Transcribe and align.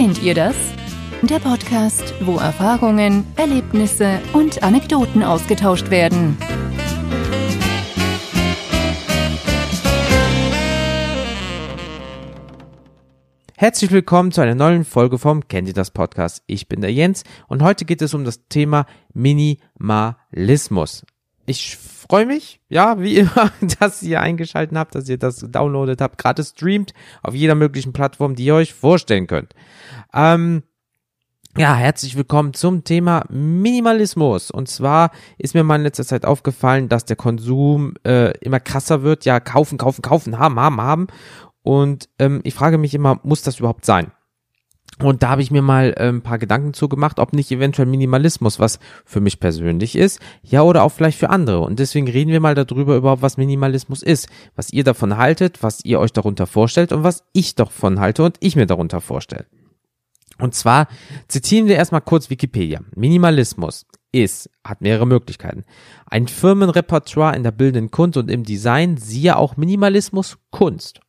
Kennt 0.00 0.22
ihr 0.22 0.32
das? 0.32 0.56
Der 1.20 1.40
Podcast, 1.40 2.14
wo 2.22 2.38
Erfahrungen, 2.38 3.26
Erlebnisse 3.36 4.18
und 4.32 4.62
Anekdoten 4.62 5.22
ausgetauscht 5.22 5.90
werden. 5.90 6.38
Herzlich 13.58 13.90
willkommen 13.90 14.32
zu 14.32 14.40
einer 14.40 14.54
neuen 14.54 14.86
Folge 14.86 15.18
vom 15.18 15.46
Kennt 15.48 15.68
ihr 15.68 15.74
das 15.74 15.90
Podcast. 15.90 16.44
Ich 16.46 16.66
bin 16.66 16.80
der 16.80 16.94
Jens 16.94 17.22
und 17.46 17.60
heute 17.62 17.84
geht 17.84 18.00
es 18.00 18.14
um 18.14 18.24
das 18.24 18.48
Thema 18.48 18.86
Minimalismus. 19.12 21.04
Ich 21.50 21.76
freue 21.76 22.26
mich, 22.26 22.60
ja, 22.68 23.00
wie 23.00 23.16
immer, 23.18 23.50
dass 23.80 24.04
ihr 24.04 24.20
eingeschaltet 24.20 24.78
habt, 24.78 24.94
dass 24.94 25.08
ihr 25.08 25.18
das 25.18 25.44
downloadet 25.48 26.00
habt, 26.00 26.16
gerade 26.16 26.44
streamt 26.44 26.94
auf 27.24 27.34
jeder 27.34 27.56
möglichen 27.56 27.92
Plattform, 27.92 28.36
die 28.36 28.44
ihr 28.44 28.54
euch 28.54 28.72
vorstellen 28.72 29.26
könnt. 29.26 29.52
Ähm, 30.14 30.62
ja, 31.58 31.74
herzlich 31.74 32.14
willkommen 32.14 32.54
zum 32.54 32.84
Thema 32.84 33.24
Minimalismus. 33.30 34.52
Und 34.52 34.68
zwar 34.68 35.10
ist 35.38 35.54
mir 35.54 35.64
mal 35.64 35.74
in 35.74 35.82
letzter 35.82 36.04
Zeit 36.04 36.24
aufgefallen, 36.24 36.88
dass 36.88 37.04
der 37.04 37.16
Konsum 37.16 37.94
äh, 38.06 38.30
immer 38.38 38.60
krasser 38.60 39.02
wird. 39.02 39.24
Ja, 39.24 39.40
kaufen, 39.40 39.76
kaufen, 39.76 40.02
kaufen, 40.02 40.38
haben, 40.38 40.60
haben, 40.60 40.80
haben. 40.80 41.06
Und 41.62 42.08
ähm, 42.20 42.42
ich 42.44 42.54
frage 42.54 42.78
mich 42.78 42.94
immer, 42.94 43.18
muss 43.24 43.42
das 43.42 43.58
überhaupt 43.58 43.84
sein? 43.84 44.12
Und 45.02 45.22
da 45.22 45.30
habe 45.30 45.42
ich 45.42 45.50
mir 45.50 45.62
mal 45.62 45.94
äh, 45.96 46.08
ein 46.08 46.22
paar 46.22 46.38
Gedanken 46.38 46.74
zugemacht, 46.74 47.18
ob 47.18 47.32
nicht 47.32 47.50
eventuell 47.50 47.86
Minimalismus 47.86 48.58
was 48.58 48.78
für 49.04 49.20
mich 49.20 49.40
persönlich 49.40 49.96
ist, 49.96 50.20
ja 50.42 50.62
oder 50.62 50.82
auch 50.82 50.90
vielleicht 50.90 51.18
für 51.18 51.30
andere. 51.30 51.60
Und 51.60 51.78
deswegen 51.78 52.08
reden 52.08 52.30
wir 52.30 52.40
mal 52.40 52.54
darüber 52.54 52.96
überhaupt, 52.96 53.22
was 53.22 53.36
Minimalismus 53.36 54.02
ist, 54.02 54.28
was 54.56 54.72
ihr 54.72 54.84
davon 54.84 55.16
haltet, 55.16 55.62
was 55.62 55.84
ihr 55.84 56.00
euch 56.00 56.12
darunter 56.12 56.46
vorstellt 56.46 56.92
und 56.92 57.02
was 57.02 57.24
ich 57.32 57.54
davon 57.54 57.98
halte 58.00 58.22
und 58.24 58.36
ich 58.40 58.56
mir 58.56 58.66
darunter 58.66 59.00
vorstelle. 59.00 59.46
Und 60.38 60.54
zwar 60.54 60.88
zitieren 61.28 61.68
wir 61.68 61.76
erstmal 61.76 62.00
kurz 62.00 62.30
Wikipedia. 62.30 62.80
Minimalismus 62.94 63.86
ist, 64.12 64.50
hat 64.64 64.80
mehrere 64.80 65.06
Möglichkeiten. 65.06 65.64
Ein 66.06 66.28
Firmenrepertoire 66.28 67.36
in 67.36 67.42
der 67.42 67.52
bildenden 67.52 67.90
Kunst 67.90 68.16
und 68.16 68.30
im 68.30 68.44
Design, 68.44 68.96
siehe 68.96 69.36
auch 69.36 69.56
Minimalismus 69.56 70.38
Kunst. 70.50 71.00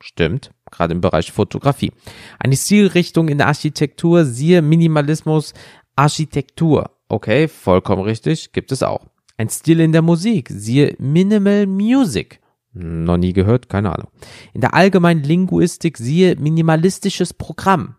Stimmt, 0.00 0.52
gerade 0.70 0.94
im 0.94 1.00
Bereich 1.00 1.32
Fotografie. 1.32 1.92
Eine 2.38 2.56
Stilrichtung 2.56 3.28
in 3.28 3.38
der 3.38 3.48
Architektur, 3.48 4.24
siehe 4.24 4.62
Minimalismus 4.62 5.54
Architektur. 5.96 6.90
Okay, 7.08 7.48
vollkommen 7.48 8.02
richtig, 8.02 8.52
gibt 8.52 8.72
es 8.72 8.82
auch. 8.82 9.06
Ein 9.36 9.48
Stil 9.48 9.80
in 9.80 9.92
der 9.92 10.02
Musik, 10.02 10.48
siehe 10.50 10.96
Minimal 10.98 11.66
Music. 11.66 12.40
Noch 12.72 13.16
nie 13.16 13.32
gehört, 13.32 13.68
keine 13.68 13.94
Ahnung. 13.94 14.08
In 14.52 14.60
der 14.60 14.74
allgemeinen 14.74 15.22
Linguistik, 15.22 15.96
siehe 15.96 16.36
minimalistisches 16.36 17.32
Programm. 17.34 17.96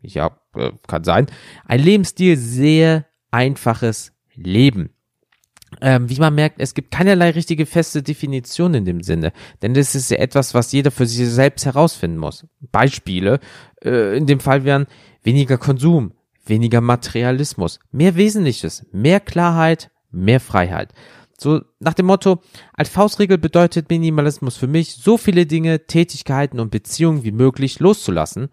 Ja, 0.00 0.38
äh, 0.54 0.72
kann 0.86 1.04
sein. 1.04 1.26
Ein 1.64 1.80
Lebensstil, 1.80 2.36
sehr 2.36 3.06
einfaches 3.30 4.12
Leben. 4.34 4.90
Ähm, 5.80 6.08
wie 6.08 6.18
man 6.18 6.34
merkt, 6.34 6.60
es 6.60 6.74
gibt 6.74 6.90
keinerlei 6.90 7.30
richtige 7.30 7.66
feste 7.66 8.02
Definition 8.02 8.74
in 8.74 8.84
dem 8.84 9.02
Sinne, 9.02 9.32
denn 9.62 9.74
das 9.74 9.94
ist 9.94 10.10
ja 10.10 10.18
etwas, 10.18 10.54
was 10.54 10.72
jeder 10.72 10.90
für 10.90 11.06
sich 11.06 11.28
selbst 11.28 11.66
herausfinden 11.66 12.18
muss. 12.18 12.46
Beispiele 12.72 13.40
äh, 13.84 14.16
in 14.16 14.26
dem 14.26 14.40
Fall 14.40 14.64
wären 14.64 14.86
weniger 15.22 15.58
Konsum, 15.58 16.12
weniger 16.46 16.80
Materialismus, 16.80 17.80
mehr 17.90 18.16
Wesentliches, 18.16 18.86
mehr 18.92 19.20
Klarheit, 19.20 19.90
mehr 20.10 20.40
Freiheit. 20.40 20.92
So 21.38 21.60
nach 21.80 21.94
dem 21.94 22.06
Motto, 22.06 22.40
als 22.72 22.88
Faustregel 22.88 23.36
bedeutet 23.36 23.90
Minimalismus 23.90 24.56
für 24.56 24.66
mich, 24.66 24.94
so 24.94 25.18
viele 25.18 25.44
Dinge, 25.44 25.86
Tätigkeiten 25.86 26.60
und 26.60 26.70
Beziehungen 26.70 27.24
wie 27.24 27.32
möglich 27.32 27.78
loszulassen, 27.78 28.48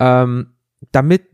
ähm, 0.00 0.54
damit 0.90 1.28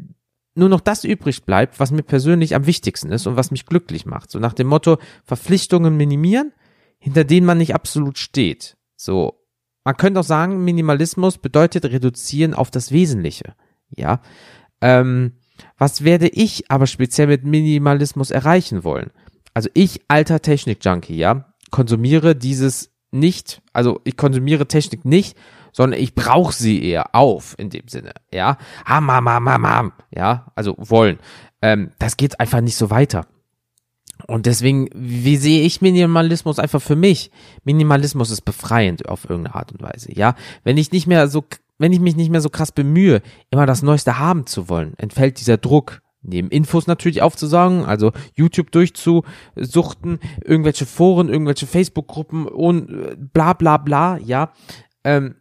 nur 0.55 0.69
noch 0.69 0.81
das 0.81 1.05
übrig 1.05 1.45
bleibt, 1.45 1.81
was 1.81 1.91
mir 1.91 2.03
persönlich 2.03 2.55
am 2.55 2.67
wichtigsten 2.67 3.11
ist 3.11 3.27
und 3.27 3.37
was 3.37 3.51
mich 3.51 3.67
glücklich 3.67 4.07
macht. 4.07 4.31
So 4.31 4.39
nach 4.39 4.53
dem 4.53 4.67
Motto 4.67 4.99
Verpflichtungen 5.25 5.97
minimieren, 5.97 6.53
hinter 6.99 7.25
denen 7.25 7.47
man 7.47 7.59
nicht 7.59 7.75
absolut 7.75 8.19
steht. 8.19 8.77
So, 8.97 9.43
man 9.85 9.97
könnte 9.97 10.21
auch 10.21 10.25
sagen, 10.25 10.65
Minimalismus 10.65 11.39
bedeutet 11.39 11.87
reduzieren 11.87 12.55
auf 12.55 12.71
das 12.71 12.93
Wesentliche. 12.93 13.55
Ja, 13.97 14.21
ähm, 14.81 15.33
was 15.79 16.05
werde 16.05 16.29
ich 16.29 16.71
aber 16.71 16.87
speziell 16.87 17.27
mit 17.29 17.45
Minimalismus 17.45 18.31
erreichen 18.31 18.85
wollen? 18.85 19.11
Also 19.55 19.69
ich, 19.75 20.03
alter 20.09 20.41
Technik-Junkie, 20.41 21.17
ja, 21.17 21.53
konsumiere 21.71 22.35
dieses 22.35 22.91
nicht, 23.11 23.63
also 23.73 24.01
ich 24.05 24.17
konsumiere 24.17 24.67
Technik 24.67 25.05
nicht, 25.05 25.37
sondern 25.73 26.01
ich 26.01 26.15
brauche 26.15 26.53
sie 26.53 26.83
eher 26.85 27.15
auf 27.15 27.55
in 27.59 27.71
dem 27.71 27.89
Sinne, 27.89 28.13
ja. 28.33 28.59
Ham, 28.85 29.11
ham, 29.11 29.29
ham, 29.29 29.49
ham, 29.49 29.67
ham, 29.67 29.93
ja, 30.11 30.53
also 30.55 30.75
wollen. 30.79 31.19
Ähm, 31.61 31.91
das 31.99 32.17
geht 32.17 32.39
einfach 32.39 32.61
nicht 32.61 32.77
so 32.77 32.91
weiter. 32.91 33.27
Und 34.27 34.47
deswegen, 34.47 34.89
wie 34.95 35.37
sehe 35.37 35.65
ich 35.65 35.81
Minimalismus 35.81 36.59
einfach 36.59 36.83
für 36.83 36.97
mich? 36.97 37.31
Minimalismus 37.65 38.31
ist 38.31 38.43
befreiend 38.43 39.09
auf 39.09 39.29
irgendeine 39.29 39.57
Art 39.57 39.73
und 39.73 39.83
Weise, 39.83 40.15
ja. 40.15 40.35
Wenn 40.65 40.77
ich 40.77 40.93
nicht 40.93 41.07
mehr 41.07 41.29
so, 41.29 41.45
wenn 41.79 41.93
ich 41.93 42.01
mich 42.01 42.17
nicht 42.17 42.31
mehr 42.31 42.41
so 42.41 42.51
krass 42.51 42.73
bemühe, 42.73 43.23
immer 43.51 43.67
das 43.67 43.83
Neueste 43.83 44.19
haben 44.19 44.47
zu 44.47 44.69
wollen, 44.69 44.95
entfällt 44.99 45.41
dieser 45.41 45.57
Druck, 45.57 46.03
neben 46.23 46.51
Infos 46.51 46.87
natürlich 46.87 47.23
aufzusagen, 47.23 47.85
also 47.85 48.13
YouTube 48.35 48.71
durchzusuchten, 48.71 50.21
irgendwelche 50.45 50.87
Foren, 50.87 51.29
irgendwelche 51.29 51.67
Facebook-Gruppen 51.67 52.47
und 52.47 52.91
äh, 52.91 53.17
bla 53.17 53.55
bla 53.55 53.79
bla, 53.79 54.19
ja. 54.19 54.53
Ähm, 55.05 55.35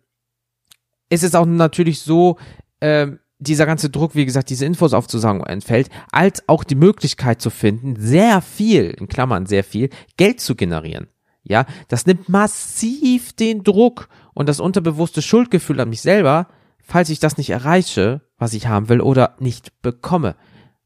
ist 1.11 1.23
es 1.23 1.35
auch 1.35 1.45
natürlich 1.45 1.99
so, 1.99 2.37
ähm, 2.79 3.19
dieser 3.37 3.65
ganze 3.65 3.89
Druck, 3.89 4.15
wie 4.15 4.25
gesagt, 4.25 4.49
diese 4.49 4.65
Infos 4.65 4.93
aufzusagen 4.93 5.43
entfällt, 5.43 5.89
als 6.11 6.47
auch 6.47 6.63
die 6.63 6.75
Möglichkeit 6.75 7.41
zu 7.41 7.49
finden, 7.49 7.95
sehr 7.97 8.41
viel, 8.41 8.91
in 8.91 9.07
Klammern 9.07 9.45
sehr 9.45 9.63
viel, 9.63 9.89
Geld 10.15 10.39
zu 10.39 10.55
generieren. 10.55 11.07
Ja, 11.43 11.65
das 11.87 12.05
nimmt 12.05 12.29
massiv 12.29 13.33
den 13.33 13.63
Druck 13.63 14.09
und 14.33 14.47
das 14.47 14.59
unterbewusste 14.59 15.23
Schuldgefühl 15.23 15.79
an 15.79 15.89
mich 15.89 16.01
selber, 16.01 16.47
falls 16.79 17.09
ich 17.09 17.19
das 17.19 17.37
nicht 17.37 17.49
erreiche, 17.49 18.21
was 18.37 18.53
ich 18.53 18.67
haben 18.67 18.89
will 18.89 19.01
oder 19.01 19.35
nicht 19.39 19.81
bekomme 19.81 20.35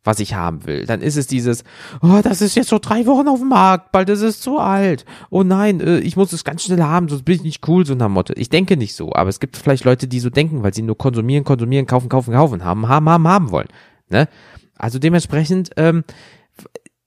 was 0.06 0.20
ich 0.20 0.36
haben 0.36 0.66
will. 0.66 0.86
Dann 0.86 1.02
ist 1.02 1.18
es 1.18 1.28
dieses, 1.28 1.64
oh, 2.02 2.22
das 2.24 2.42
ist 2.42 2.56
jetzt 2.56 2.70
schon 2.70 2.80
drei 2.80 3.06
Wochen 3.06 3.28
auf 3.28 3.40
dem 3.40 3.50
Markt, 3.50 3.92
bald 3.92 4.10
ist 4.10 4.22
es 4.22 4.40
zu 4.40 4.60
alt. 4.60 5.04
Oh 5.30 5.44
nein, 5.44 5.82
äh, 5.82 6.00
ich 6.00 6.16
muss 6.16 6.32
es 6.32 6.44
ganz 6.44 6.64
schnell 6.64 6.82
haben, 6.82 7.10
sonst 7.10 7.24
bin 7.24 7.36
ich 7.36 7.44
nicht 7.44 7.68
cool, 7.68 7.86
so 7.86 7.96
nach 7.96 8.08
Motto. 8.08 8.34
Ich 8.38 8.50
denke 8.50 8.78
nicht 8.78 8.96
so, 8.96 9.12
aber 9.14 9.30
es 9.30 9.40
gibt 9.40 9.58
vielleicht 9.58 9.84
Leute, 9.84 10.08
die 10.08 10.20
so 10.20 10.30
denken, 10.30 10.64
weil 10.64 10.74
sie 10.74 10.84
nur 10.84 10.98
konsumieren, 10.98 11.44
konsumieren, 11.44 11.88
kaufen, 11.88 12.08
kaufen, 12.08 12.34
kaufen, 12.34 12.64
haben, 12.64 12.88
haben, 12.88 13.10
haben, 13.10 13.28
haben 13.28 13.52
wollen. 13.52 13.68
Ne? 14.10 14.30
Also 14.78 15.00
dementsprechend 15.00 15.72
ähm, 15.78 16.04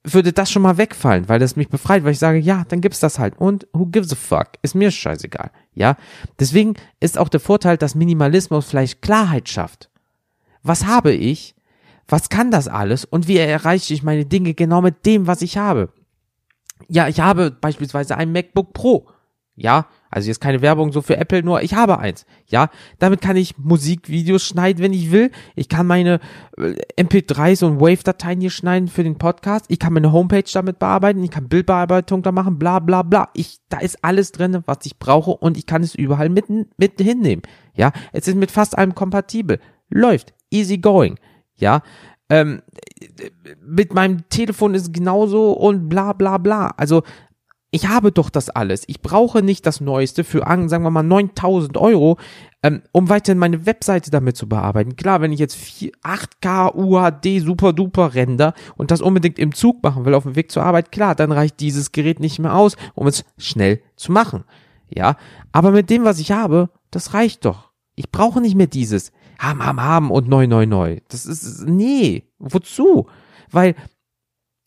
würde 0.04 0.32
das 0.32 0.50
schon 0.50 0.62
mal 0.62 0.78
wegfallen, 0.78 1.28
weil 1.28 1.38
das 1.38 1.56
mich 1.56 1.68
befreit, 1.68 2.04
weil 2.04 2.12
ich 2.12 2.18
sage, 2.18 2.38
ja, 2.38 2.64
dann 2.68 2.80
gibt's 2.80 3.00
das 3.00 3.18
halt. 3.18 3.38
Und 3.38 3.66
who 3.72 3.86
gives 3.86 4.12
a 4.12 4.16
fuck? 4.16 4.52
Ist 4.62 4.74
mir 4.74 4.90
scheißegal. 4.90 5.50
Ja. 5.74 5.96
Deswegen 6.38 6.74
ist 7.00 7.18
auch 7.18 7.28
der 7.28 7.40
Vorteil, 7.40 7.76
dass 7.76 7.94
Minimalismus 7.94 8.66
vielleicht 8.66 9.02
Klarheit 9.02 9.48
schafft. 9.48 9.90
Was 10.62 10.86
habe 10.86 11.12
ich? 11.12 11.54
Was 12.08 12.30
kann 12.30 12.50
das 12.50 12.68
alles 12.68 13.04
und 13.04 13.28
wie 13.28 13.36
erreiche 13.36 13.92
ich 13.92 14.02
meine 14.02 14.24
Dinge 14.24 14.54
genau 14.54 14.80
mit 14.80 15.04
dem, 15.04 15.26
was 15.26 15.42
ich 15.42 15.58
habe? 15.58 15.90
Ja, 16.88 17.06
ich 17.06 17.20
habe 17.20 17.50
beispielsweise 17.50 18.16
ein 18.16 18.32
MacBook 18.32 18.72
Pro. 18.72 19.08
Ja, 19.60 19.88
also 20.08 20.28
jetzt 20.28 20.40
keine 20.40 20.62
Werbung 20.62 20.92
so 20.92 21.02
für 21.02 21.16
Apple, 21.16 21.42
nur 21.42 21.62
ich 21.62 21.74
habe 21.74 21.98
eins. 21.98 22.26
Ja, 22.46 22.70
damit 23.00 23.20
kann 23.20 23.36
ich 23.36 23.58
Musikvideos 23.58 24.44
schneiden, 24.44 24.82
wenn 24.82 24.92
ich 24.92 25.10
will. 25.10 25.32
Ich 25.56 25.68
kann 25.68 25.84
meine 25.84 26.20
äh, 26.56 26.76
MP3s 26.96 27.64
und 27.64 27.80
Wave-Dateien 27.80 28.40
hier 28.40 28.50
schneiden 28.50 28.86
für 28.86 29.02
den 29.02 29.18
Podcast. 29.18 29.66
Ich 29.68 29.80
kann 29.80 29.92
meine 29.92 30.12
Homepage 30.12 30.48
damit 30.50 30.78
bearbeiten. 30.78 31.24
Ich 31.24 31.32
kann 31.32 31.48
Bildbearbeitung 31.48 32.22
da 32.22 32.30
machen, 32.30 32.60
bla, 32.60 32.78
bla, 32.78 33.02
bla. 33.02 33.30
Ich, 33.34 33.58
da 33.68 33.78
ist 33.80 34.02
alles 34.02 34.30
drin, 34.30 34.62
was 34.64 34.78
ich 34.84 35.00
brauche 35.00 35.32
und 35.32 35.58
ich 35.58 35.66
kann 35.66 35.82
es 35.82 35.96
überall 35.96 36.28
mit, 36.28 36.46
mit 36.48 37.00
hinnehmen. 37.00 37.42
Ja, 37.74 37.92
es 38.12 38.28
ist 38.28 38.36
mit 38.36 38.52
fast 38.52 38.78
allem 38.78 38.94
kompatibel. 38.94 39.58
Läuft. 39.90 40.34
Easy 40.50 40.78
going 40.78 41.18
ja. 41.58 41.82
Ähm, 42.30 42.62
mit 43.64 43.94
meinem 43.94 44.28
Telefon 44.28 44.74
ist 44.74 44.92
genauso 44.92 45.52
und 45.52 45.88
bla 45.88 46.12
bla 46.12 46.38
bla. 46.38 46.74
Also 46.76 47.02
ich 47.70 47.86
habe 47.86 48.12
doch 48.12 48.30
das 48.30 48.48
alles. 48.48 48.84
Ich 48.86 49.02
brauche 49.02 49.42
nicht 49.42 49.66
das 49.66 49.80
Neueste 49.82 50.24
für, 50.24 50.38
sagen 50.38 50.82
wir 50.82 50.90
mal, 50.90 51.02
9000 51.02 51.76
Euro, 51.76 52.16
ähm, 52.62 52.82
um 52.92 53.10
weiterhin 53.10 53.38
meine 53.38 53.66
Webseite 53.66 54.10
damit 54.10 54.36
zu 54.38 54.48
bearbeiten. 54.48 54.96
Klar, 54.96 55.20
wenn 55.20 55.32
ich 55.32 55.38
jetzt 55.38 55.56
4, 55.56 55.92
8K 56.02 56.74
UHD 56.74 57.44
super 57.44 57.74
duper 57.74 58.14
render 58.14 58.54
und 58.76 58.90
das 58.90 59.02
unbedingt 59.02 59.38
im 59.38 59.54
Zug 59.54 59.82
machen 59.82 60.06
will, 60.06 60.14
auf 60.14 60.22
dem 60.22 60.34
Weg 60.34 60.50
zur 60.50 60.62
Arbeit, 60.62 60.92
klar, 60.92 61.14
dann 61.14 61.30
reicht 61.30 61.60
dieses 61.60 61.92
Gerät 61.92 62.20
nicht 62.20 62.38
mehr 62.38 62.54
aus, 62.54 62.76
um 62.94 63.06
es 63.06 63.24
schnell 63.36 63.82
zu 63.96 64.12
machen. 64.12 64.44
Ja, 64.88 65.16
aber 65.52 65.70
mit 65.70 65.90
dem, 65.90 66.04
was 66.04 66.18
ich 66.18 66.32
habe, 66.32 66.70
das 66.90 67.12
reicht 67.12 67.44
doch. 67.44 67.70
Ich 67.94 68.10
brauche 68.10 68.40
nicht 68.40 68.54
mehr 68.54 68.66
dieses 68.66 69.12
haben, 69.38 69.64
haben, 69.64 69.80
haben 69.80 70.10
und 70.10 70.28
neu, 70.28 70.46
neu, 70.46 70.66
neu. 70.66 70.98
Das 71.08 71.26
ist, 71.26 71.64
nee, 71.66 72.24
wozu? 72.38 73.06
Weil, 73.50 73.74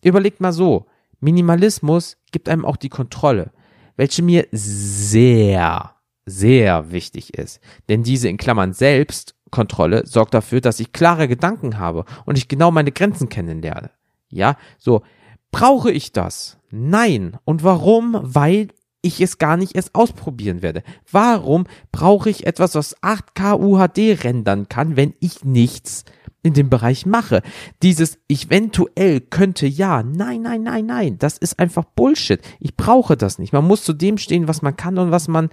überlegt 0.03 0.41
mal 0.41 0.53
so, 0.53 0.87
Minimalismus 1.19 2.17
gibt 2.31 2.49
einem 2.49 2.65
auch 2.65 2.77
die 2.77 2.89
Kontrolle, 2.89 3.51
welche 3.95 4.23
mir 4.23 4.47
sehr, 4.51 5.95
sehr 6.25 6.91
wichtig 6.91 7.33
ist. 7.35 7.59
Denn 7.89 8.03
diese 8.03 8.29
in 8.29 8.37
Klammern 8.37 8.73
selbst 8.73 9.35
Kontrolle 9.51 10.07
sorgt 10.07 10.33
dafür, 10.33 10.61
dass 10.61 10.79
ich 10.79 10.93
klare 10.93 11.27
Gedanken 11.27 11.77
habe 11.77 12.05
und 12.25 12.37
ich 12.37 12.47
genau 12.47 12.71
meine 12.71 12.91
Grenzen 12.91 13.29
kennenlerne. 13.29 13.91
Ja, 14.29 14.57
so. 14.77 15.03
Brauche 15.51 15.91
ich 15.91 16.13
das? 16.13 16.57
Nein. 16.69 17.37
Und 17.43 17.65
warum? 17.65 18.17
Weil 18.21 18.69
ich 19.01 19.21
es 19.21 19.37
gar 19.37 19.57
nicht 19.57 19.75
erst 19.75 19.95
ausprobieren 19.95 20.61
werde. 20.61 20.83
Warum 21.11 21.65
brauche 21.91 22.29
ich 22.29 22.45
etwas, 22.45 22.75
was 22.75 22.97
8K 23.01 23.59
UHD 23.59 24.23
rendern 24.23 24.69
kann, 24.69 24.95
wenn 24.95 25.13
ich 25.19 25.43
nichts 25.43 26.05
in 26.43 26.53
dem 26.53 26.69
Bereich 26.69 27.05
mache? 27.05 27.41
Dieses 27.81 28.19
eventuell 28.29 29.21
könnte 29.21 29.67
ja, 29.67 30.03
nein, 30.03 30.41
nein, 30.43 30.63
nein, 30.63 30.85
nein, 30.85 31.17
das 31.17 31.37
ist 31.37 31.59
einfach 31.59 31.83
Bullshit. 31.83 32.41
Ich 32.59 32.75
brauche 32.75 33.17
das 33.17 33.39
nicht. 33.39 33.53
Man 33.53 33.65
muss 33.65 33.83
zu 33.83 33.93
dem 33.93 34.17
stehen, 34.17 34.47
was 34.47 34.61
man 34.61 34.75
kann 34.75 34.97
und 34.97 35.11
was 35.11 35.27
man 35.27 35.49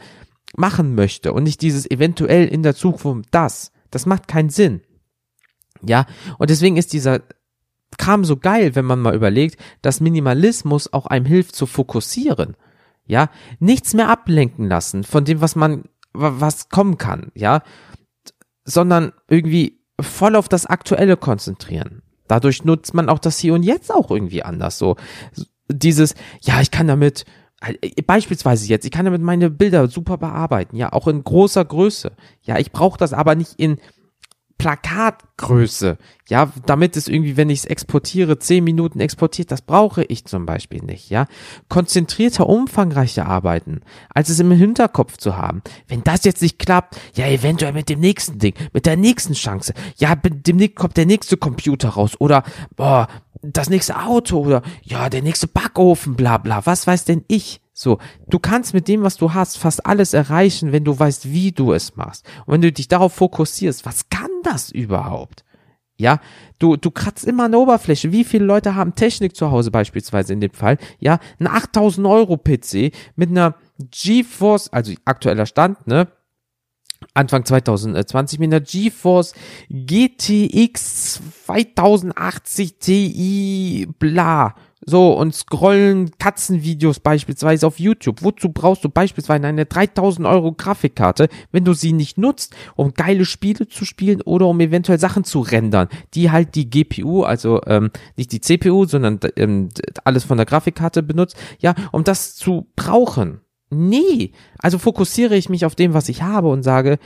machen 0.56 0.95
möchte 0.95 1.33
und 1.33 1.43
nicht 1.45 1.61
dieses 1.62 1.91
eventuell 1.91 2.47
in 2.47 2.62
der 2.62 2.75
Zukunft 2.75 3.29
das. 3.33 3.73
Das 3.91 4.06
macht 4.06 4.29
keinen 4.29 4.50
Sinn. 4.50 4.83
Ja, 5.83 6.06
und 6.39 6.50
deswegen 6.50 6.77
ist 6.77 6.93
dieser 6.93 7.23
Kram 7.97 8.25
so 8.25 8.37
geil, 8.37 8.75
wenn 8.75 8.85
man 8.85 9.00
mal 9.00 9.15
überlegt, 9.15 9.59
dass 9.83 10.00
Minimalismus 10.00 10.93
auch 10.93 11.06
einem 11.06 11.27
hilft 11.27 11.55
zu 11.55 11.67
fokussieren. 11.67 12.56
Ja, 13.08 13.31
nichts 13.58 13.94
mehr 13.94 14.08
ablenken 14.08 14.69
lassen 14.69 15.02
von 15.02 15.25
dem, 15.25 15.40
was 15.40 15.56
man, 15.56 15.84
was 16.12 16.69
kommen 16.69 16.99
kann, 16.99 17.32
ja, 17.34 17.62
sondern 18.64 19.12
irgendwie 19.28 19.81
voll 20.00 20.37
auf 20.37 20.49
das 20.49 20.66
Aktuelle 20.66 21.16
konzentrieren. 21.16 22.02
Dadurch 22.28 22.64
nutzt 22.64 22.94
man 22.94 23.08
auch 23.08 23.19
das 23.19 23.38
Hier 23.38 23.55
und 23.55 23.62
Jetzt 23.62 23.93
auch 23.93 24.10
irgendwie 24.10 24.43
anders. 24.43 24.78
So 24.78 24.96
dieses, 25.69 26.14
ja, 26.43 26.60
ich 26.60 26.70
kann 26.70 26.87
damit 26.87 27.25
äh, 27.60 28.02
beispielsweise 28.02 28.69
jetzt, 28.69 28.84
ich 28.84 28.90
kann 28.93 29.06
damit 29.06 29.22
meine 29.22 29.50
Bilder 29.50 29.88
super 29.88 30.19
bearbeiten, 30.19 30.76
ja, 30.76 30.93
auch 30.93 31.08
in 31.08 31.25
großer 31.25 31.64
Größe. 31.64 32.12
Ja, 32.43 32.58
ich 32.58 32.72
brauche 32.72 32.99
das 32.99 33.12
aber 33.12 33.34
nicht 33.34 33.54
in 33.58 33.78
Plakatgröße. 34.58 35.99
Ja, 36.28 36.52
damit 36.66 36.96
es 36.96 37.08
irgendwie, 37.08 37.37
wenn 37.37 37.49
ich 37.49 37.60
es 37.60 37.64
exportiere, 37.64 38.38
zehn 38.38 38.64
Minuten 38.64 39.00
exportiert, 39.00 39.50
das 39.50 39.62
brauche 39.62 40.05
ich 40.05 40.25
zum 40.25 40.44
Beispiel 40.44 40.82
nicht. 40.82 41.08
Ja, 41.10 41.26
konzentrierter, 41.69 42.49
umfangreicher 42.49 43.26
arbeiten, 43.26 43.81
als 44.12 44.28
es 44.28 44.40
im 44.40 44.50
Hinterkopf 44.50 45.16
zu 45.16 45.37
haben. 45.37 45.62
Wenn 45.87 46.02
das 46.02 46.25
jetzt 46.25 46.43
nicht 46.43 46.58
klappt, 46.58 47.00
ja, 47.14 47.26
eventuell 47.26 47.72
mit 47.72 47.88
dem 47.88 48.00
nächsten 48.00 48.38
Ding, 48.38 48.55
mit 48.72 48.84
der 48.84 48.96
nächsten 48.96 49.32
Chance. 49.32 49.72
Ja, 49.96 50.14
demnächst 50.16 50.76
kommt 50.76 50.96
der 50.96 51.06
nächste 51.06 51.37
Computer 51.37 51.90
raus 51.90 52.20
oder, 52.20 52.43
boah, 52.76 53.06
das 53.40 53.70
nächste 53.70 54.00
Auto 54.00 54.40
oder, 54.40 54.62
ja, 54.82 55.08
der 55.08 55.22
nächste 55.22 55.46
Backofen, 55.46 56.16
bla, 56.16 56.38
bla. 56.38 56.66
Was 56.66 56.87
weiß 56.87 57.04
denn 57.04 57.25
ich? 57.28 57.61
So, 57.80 57.98
du 58.26 58.40
kannst 58.40 58.75
mit 58.75 58.88
dem, 58.88 59.04
was 59.04 59.19
du 59.19 59.34
hast, 59.34 59.56
fast 59.56 59.86
alles 59.86 60.12
erreichen, 60.12 60.72
wenn 60.72 60.82
du 60.82 60.98
weißt, 60.98 61.30
wie 61.30 61.52
du 61.52 61.72
es 61.72 61.94
machst. 61.94 62.26
Und 62.44 62.54
wenn 62.54 62.62
du 62.62 62.72
dich 62.72 62.88
darauf 62.88 63.12
fokussierst, 63.12 63.86
was 63.86 64.08
kann 64.08 64.32
das 64.42 64.72
überhaupt? 64.72 65.44
Ja, 65.96 66.19
du, 66.58 66.75
du 66.75 66.90
kratzt 66.90 67.25
immer 67.25 67.48
der 67.48 67.60
Oberfläche. 67.60 68.10
Wie 68.10 68.25
viele 68.25 68.46
Leute 68.46 68.75
haben 68.75 68.96
Technik 68.96 69.36
zu 69.36 69.52
Hause 69.52 69.70
beispielsweise 69.70 70.32
in 70.32 70.40
dem 70.40 70.50
Fall? 70.50 70.76
Ja, 70.98 71.20
ein 71.38 71.46
8000 71.46 72.04
Euro 72.08 72.36
PC 72.36 72.90
mit 73.14 73.30
einer 73.30 73.54
GeForce, 73.78 74.72
also 74.72 74.92
aktueller 75.04 75.46
Stand, 75.46 75.86
ne? 75.86 76.08
Anfang 77.14 77.44
2020 77.44 78.40
mit 78.40 78.52
einer 78.52 78.60
GeForce 78.60 79.34
GTX 79.70 81.20
2080 81.46 82.78
Ti, 82.80 83.88
bla. 84.00 84.56
So, 84.80 85.12
und 85.12 85.34
scrollen 85.34 86.12
Katzenvideos 86.19 87.00
beispielsweise 87.00 87.66
auf 87.66 87.80
YouTube. 87.80 88.22
Wozu 88.22 88.50
brauchst 88.50 88.84
du 88.84 88.88
beispielsweise 88.88 89.46
eine 89.46 89.66
3000 89.66 90.26
Euro 90.26 90.52
Grafikkarte, 90.52 91.28
wenn 91.50 91.64
du 91.64 91.72
sie 91.72 91.92
nicht 91.92 92.16
nutzt, 92.16 92.54
um 92.76 92.94
geile 92.94 93.25
Spiele 93.25 93.66
zu 93.66 93.84
spielen 93.84 94.22
oder 94.22 94.46
um 94.46 94.60
eventuell 94.60 94.98
Sachen 94.98 95.25
zu 95.25 95.40
rendern, 95.40 95.88
die 96.14 96.30
halt 96.30 96.54
die 96.54 96.70
GPU, 96.70 97.25
also 97.25 97.60
ähm, 97.66 97.90
nicht 98.16 98.30
die 98.30 98.40
CPU, 98.40 98.84
sondern 98.84 99.19
ähm, 99.36 99.69
alles 100.04 100.25
von 100.25 100.36
der 100.36 100.46
Grafikkarte 100.46 101.02
benutzt, 101.02 101.36
ja, 101.58 101.75
um 101.90 102.04
das 102.04 102.36
zu 102.36 102.69
brauchen. 102.76 103.40
Nee, 103.70 104.32
also 104.58 104.78
fokussiere 104.78 105.36
ich 105.36 105.48
mich 105.48 105.66
auf 105.66 105.75
dem, 105.75 105.92
was 105.92 106.08
ich 106.08 106.22
habe 106.22 106.48
und 106.48 106.62
sage, 106.62 106.98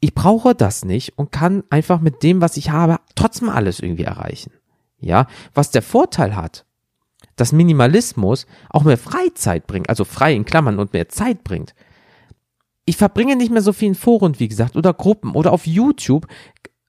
ich 0.00 0.14
brauche 0.14 0.54
das 0.54 0.84
nicht 0.84 1.18
und 1.18 1.32
kann 1.32 1.64
einfach 1.68 2.00
mit 2.00 2.22
dem, 2.22 2.40
was 2.40 2.56
ich 2.56 2.70
habe, 2.70 2.98
trotzdem 3.14 3.50
alles 3.50 3.80
irgendwie 3.80 4.04
erreichen. 4.04 4.52
Ja, 5.00 5.26
was 5.54 5.70
der 5.70 5.82
Vorteil 5.82 6.36
hat, 6.36 6.66
dass 7.36 7.52
Minimalismus 7.52 8.46
auch 8.68 8.84
mehr 8.84 8.98
Freizeit 8.98 9.66
bringt, 9.66 9.88
also 9.88 10.04
frei 10.04 10.34
in 10.34 10.44
Klammern 10.44 10.78
und 10.78 10.92
mehr 10.92 11.08
Zeit 11.08 11.42
bringt. 11.42 11.74
Ich 12.84 12.96
verbringe 12.96 13.36
nicht 13.36 13.50
mehr 13.50 13.62
so 13.62 13.72
viel 13.72 13.88
in 13.88 13.94
Foren, 13.94 14.38
wie 14.38 14.48
gesagt, 14.48 14.76
oder 14.76 14.92
Gruppen 14.92 15.32
oder 15.32 15.52
auf 15.52 15.66
YouTube 15.66 16.26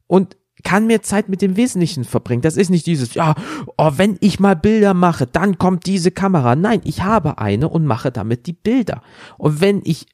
und 0.08 0.36
kann 0.64 0.88
mehr 0.88 1.02
Zeit 1.02 1.30
mit 1.30 1.42
dem 1.42 1.56
Wesentlichen 1.58 2.04
verbringen. 2.04 2.42
Das 2.42 2.58
ist 2.58 2.70
nicht 2.70 2.86
dieses, 2.86 3.14
ja, 3.14 3.34
oh, 3.78 3.92
wenn 3.96 4.18
ich 4.20 4.40
mal 4.40 4.56
Bilder 4.56 4.94
mache, 4.94 5.26
dann 5.26 5.58
kommt 5.58 5.86
diese 5.86 6.12
Kamera. 6.12 6.56
Nein, 6.56 6.82
ich 6.84 7.02
habe 7.02 7.38
eine 7.38 7.70
und 7.70 7.86
mache 7.86 8.12
damit 8.12 8.46
die 8.46 8.54
Bilder. 8.54 9.02
Und 9.38 9.62
wenn 9.62 9.82
ich 9.84 10.08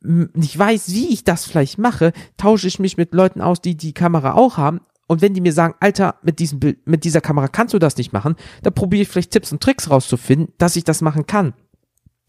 nicht 0.00 0.58
weiß, 0.58 0.92
wie 0.92 1.08
ich 1.08 1.24
das 1.24 1.46
vielleicht 1.46 1.78
mache, 1.78 2.12
tausche 2.36 2.68
ich 2.68 2.78
mich 2.78 2.96
mit 2.96 3.14
Leuten 3.14 3.40
aus, 3.40 3.60
die 3.60 3.76
die 3.76 3.94
Kamera 3.94 4.34
auch 4.34 4.56
haben 4.56 4.80
und 5.06 5.22
wenn 5.22 5.34
die 5.34 5.40
mir 5.40 5.52
sagen, 5.52 5.74
Alter, 5.80 6.16
mit 6.22 6.38
diesem 6.38 6.60
Bild, 6.60 6.86
mit 6.86 7.04
dieser 7.04 7.20
Kamera 7.20 7.48
kannst 7.48 7.74
du 7.74 7.78
das 7.78 7.96
nicht 7.96 8.12
machen, 8.12 8.36
dann 8.62 8.74
probiere 8.74 9.02
ich 9.02 9.08
vielleicht 9.08 9.32
Tipps 9.32 9.52
und 9.52 9.62
Tricks 9.62 9.90
rauszufinden, 9.90 10.54
dass 10.58 10.76
ich 10.76 10.84
das 10.84 11.02
machen 11.02 11.26
kann. 11.26 11.54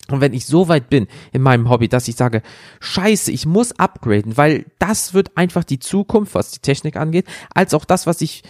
Und 0.09 0.21
wenn 0.21 0.33
ich 0.33 0.45
so 0.45 0.67
weit 0.67 0.89
bin 0.89 1.07
in 1.31 1.41
meinem 1.41 1.69
Hobby, 1.69 1.87
dass 1.87 2.07
ich 2.07 2.15
sage, 2.15 2.43
scheiße, 2.79 3.31
ich 3.31 3.45
muss 3.45 3.71
upgraden, 3.79 4.37
weil 4.37 4.65
das 4.77 5.13
wird 5.13 5.35
einfach 5.35 5.63
die 5.63 5.79
Zukunft, 5.79 6.35
was 6.35 6.51
die 6.51 6.59
Technik 6.59 6.95
angeht, 6.95 7.25
als 7.53 7.73
auch 7.73 7.85
das, 7.85 8.05
was 8.05 8.21
ich 8.21 8.43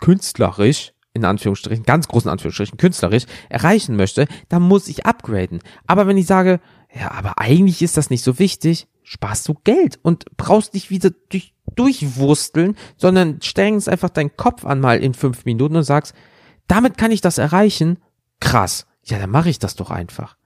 künstlerisch, 0.00 0.94
in 1.12 1.26
Anführungsstrichen, 1.26 1.84
ganz 1.84 2.08
großen 2.08 2.30
Anführungsstrichen, 2.30 2.78
künstlerisch 2.78 3.24
erreichen 3.50 3.96
möchte, 3.96 4.26
dann 4.48 4.62
muss 4.62 4.88
ich 4.88 5.04
upgraden. 5.04 5.60
Aber 5.86 6.06
wenn 6.06 6.16
ich 6.16 6.26
sage, 6.26 6.60
ja, 6.94 7.10
aber 7.10 7.38
eigentlich 7.38 7.82
ist 7.82 7.98
das 7.98 8.08
nicht 8.08 8.24
so 8.24 8.38
wichtig, 8.38 8.86
sparst 9.02 9.46
du 9.48 9.54
Geld 9.64 9.98
und 10.02 10.24
brauchst 10.38 10.72
nicht 10.72 10.88
wieder 10.88 11.10
durch, 11.28 11.52
durchwursteln, 11.74 12.76
sondern 12.96 13.40
strengst 13.42 13.88
einfach 13.88 14.10
deinen 14.10 14.36
Kopf 14.36 14.64
an 14.64 14.80
mal 14.80 15.02
in 15.02 15.14
fünf 15.14 15.44
Minuten 15.44 15.76
und 15.76 15.84
sagst, 15.84 16.14
damit 16.68 16.96
kann 16.98 17.10
ich 17.12 17.20
das 17.20 17.38
erreichen. 17.38 17.98
Krass. 18.40 18.86
Ja, 19.04 19.18
dann 19.18 19.30
mache 19.30 19.50
ich 19.50 19.58
das 19.58 19.74
doch 19.74 19.90
einfach. 19.90 20.36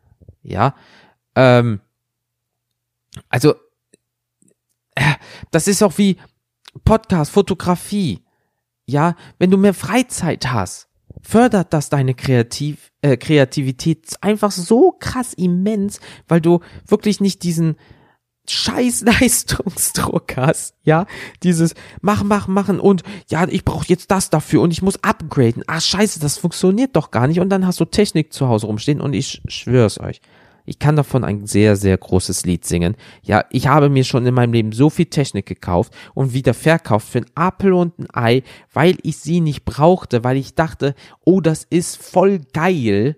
Ja. 0.43 0.75
Ähm, 1.35 1.81
also, 3.29 3.55
äh, 4.95 5.15
das 5.51 5.69
ist 5.69 5.83
auch 5.83 5.99
wie 5.99 6.17
Podcast, 6.85 7.31
Fotografie. 7.31 8.25
Ja, 8.87 9.17
wenn 9.39 9.51
du 9.51 9.57
mehr 9.57 9.75
Freizeit 9.75 10.53
hast, 10.53 10.89
fördert 11.23 11.73
das 11.73 11.89
deine 11.89 12.15
Kreativ 12.15 12.93
äh, 13.03 13.17
Kreativität 13.17 14.17
einfach 14.21 14.51
so 14.51 14.93
krass 14.93 15.33
immens, 15.35 16.01
weil 16.29 16.41
du 16.41 16.61
wirklich 16.87 17.21
nicht 17.21 17.43
diesen 17.43 17.77
scheiß 18.51 19.03
Leistungsdruck 19.21 20.37
hast, 20.37 20.75
ja, 20.85 21.07
dieses 21.43 21.75
mach, 22.01 22.23
mach, 22.23 22.49
machen 22.49 22.81
und 22.81 23.03
ja, 23.29 23.47
ich 23.49 23.65
brauche 23.65 23.87
jetzt 23.89 24.11
das 24.11 24.31
dafür 24.31 24.63
und 24.63 24.71
ich 24.71 24.83
muss 24.83 25.03
upgraden. 25.03 25.63
Ah, 25.67 25.81
scheiße, 25.81 26.21
das 26.21 26.39
funktioniert 26.39 26.97
doch 26.97 27.11
gar 27.11 27.27
nicht 27.27 27.41
und 27.41 27.51
dann 27.51 27.67
hast 27.67 27.81
du 27.81 27.85
Technik 27.85 28.33
zu 28.33 28.49
Hause 28.49 28.67
rumstehen 28.67 29.01
und 29.01 29.15
ich 29.15 29.43
schwör's 29.49 30.01
euch. 30.01 30.21
Ich 30.67 30.81
kann 30.81 30.97
davon 30.97 31.23
ein 31.23 31.47
sehr, 31.47 31.77
sehr 31.77 31.97
großes 31.97 32.45
Lied 32.45 32.65
singen. 32.65 32.97
Ja, 33.23 33.45
ich 33.51 33.69
habe 33.69 33.89
mir 33.89 34.03
schon 34.03 34.27
in 34.27 34.35
meinem 34.35 34.53
Leben 34.53 34.73
so 34.73 34.91
viel 34.91 35.07
Technik 35.07 35.47
gekauft 35.47 35.95
und 36.13 36.35
wieder 36.35 36.55
verkauft 36.55 37.09
für 37.09 37.19
ein 37.19 37.31
Apfel 37.37 37.73
und 37.73 37.99
ein 37.99 38.09
Ei, 38.13 38.43
weil 38.73 38.99
ich 39.03 39.19
sie 39.19 39.41
nicht 39.41 39.65
brauchte, 39.65 40.25
weil 40.25 40.37
ich 40.37 40.57
dachte, 40.57 40.95
oh, 41.25 41.41
das 41.41 41.65
ist 41.65 42.03
voll 42.03 42.41
geil 42.53 43.17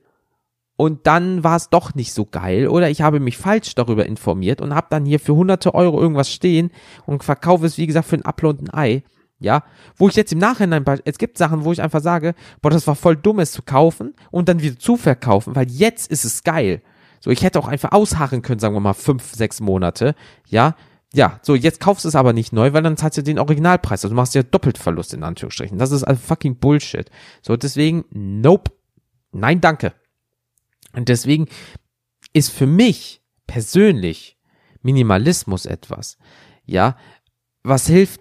und 0.79 1.09
dann 1.09 1.43
war 1.43 1.57
es 1.57 1.71
doch 1.71 1.97
nicht 1.97 2.15
so 2.15 2.25
geil 2.25 2.69
oder 2.69 2.89
ich 2.89 3.03
habe 3.03 3.19
mich 3.19 3.37
falsch 3.37 3.75
darüber 3.75 4.07
informiert 4.07 4.61
und 4.61 4.77
habe 4.77 4.87
dann 4.91 5.05
hier 5.05 5.19
für 5.19 5.35
hunderte 5.35 5.75
Euro 5.75 6.01
irgendwas 6.01 6.31
stehen 6.31 6.71
und 7.05 7.25
verkaufe 7.25 7.67
es, 7.67 7.79
wie 7.79 7.89
gesagt, 7.89 8.07
für 8.07 8.15
ein 8.17 8.23
und 8.23 8.63
ein 8.63 8.73
Ei. 8.73 9.03
Ja, 9.41 9.65
wo 9.97 10.09
ich 10.09 10.15
jetzt 10.15 10.33
im 10.33 10.39
Nachhinein, 10.39 10.85
es 11.05 11.19
gibt 11.19 11.37
Sachen, 11.37 11.65
wo 11.65 11.73
ich 11.73 11.83
einfach 11.83 12.01
sage, 12.01 12.35
boah, 12.63 12.71
das 12.71 12.87
war 12.87 12.95
voll 12.95 13.17
dumm, 13.17 13.41
es 13.41 13.51
zu 13.51 13.63
kaufen 13.63 14.15
und 14.31 14.49
dann 14.49 14.63
wieder 14.63 14.79
zu 14.79 14.97
verkaufen, 14.97 15.57
weil 15.57 15.69
jetzt 15.69 16.11
ist 16.11 16.25
es 16.25 16.45
geil. 16.45 16.81
So, 17.21 17.31
ich 17.31 17.43
hätte 17.43 17.59
auch 17.59 17.69
einfach 17.69 17.91
ausharren 17.91 18.43
können, 18.43 18.61
sagen 18.61 18.75
wir 18.75 18.81
mal, 18.81 18.95
fünf, 18.95 19.35
sechs 19.35 19.61
Monate. 19.61 20.15
Ja, 20.47 20.77
ja, 21.13 21.41
so, 21.43 21.57
jetzt 21.57 21.81
kaufst 21.81 22.05
du 22.05 22.09
es 22.09 22.15
aber 22.15 22.33
nicht 22.33 22.53
neu, 22.53 22.73
weil 22.73 22.83
dann 22.83 22.97
zahlst 22.97 23.19
du 23.19 23.23
den 23.23 23.41
Originalpreis. 23.41 24.05
Also 24.05 24.11
du 24.11 24.15
machst 24.15 24.35
ja 24.37 24.45
doppelt 24.45 24.79
Verlust 24.79 25.13
in 25.15 25.25
Anführungsstrichen. 25.25 25.79
Das 25.79 25.91
ist 25.91 26.05
also 26.05 26.21
fucking 26.21 26.57
Bullshit. 26.57 27.11
So, 27.43 27.57
deswegen, 27.57 28.05
nope. 28.11 28.71
Nein, 29.33 29.61
danke. 29.61 29.95
Und 30.93 31.09
deswegen 31.09 31.47
ist 32.33 32.51
für 32.51 32.67
mich 32.67 33.23
persönlich 33.47 34.37
Minimalismus 34.83 35.67
etwas, 35.67 36.19
ja, 36.65 36.97
was 37.63 37.87
hilft, 37.87 38.21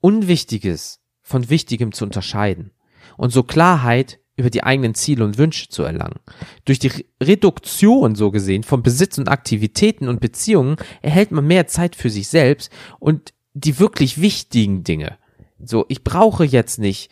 Unwichtiges 0.00 1.00
von 1.22 1.50
Wichtigem 1.50 1.92
zu 1.92 2.04
unterscheiden 2.04 2.70
und 3.16 3.32
so 3.32 3.42
Klarheit 3.42 4.20
über 4.36 4.50
die 4.50 4.62
eigenen 4.62 4.94
Ziele 4.94 5.24
und 5.24 5.36
Wünsche 5.36 5.68
zu 5.68 5.82
erlangen. 5.82 6.20
Durch 6.64 6.78
die 6.78 7.06
Reduktion, 7.20 8.14
so 8.14 8.30
gesehen, 8.30 8.62
von 8.62 8.84
Besitz 8.84 9.18
und 9.18 9.28
Aktivitäten 9.28 10.08
und 10.08 10.20
Beziehungen 10.20 10.76
erhält 11.02 11.32
man 11.32 11.46
mehr 11.46 11.66
Zeit 11.66 11.96
für 11.96 12.08
sich 12.08 12.28
selbst 12.28 12.70
und 13.00 13.34
die 13.54 13.80
wirklich 13.80 14.20
wichtigen 14.20 14.84
Dinge. 14.84 15.18
So, 15.58 15.84
ich 15.88 16.04
brauche 16.04 16.44
jetzt 16.44 16.78
nicht, 16.78 17.10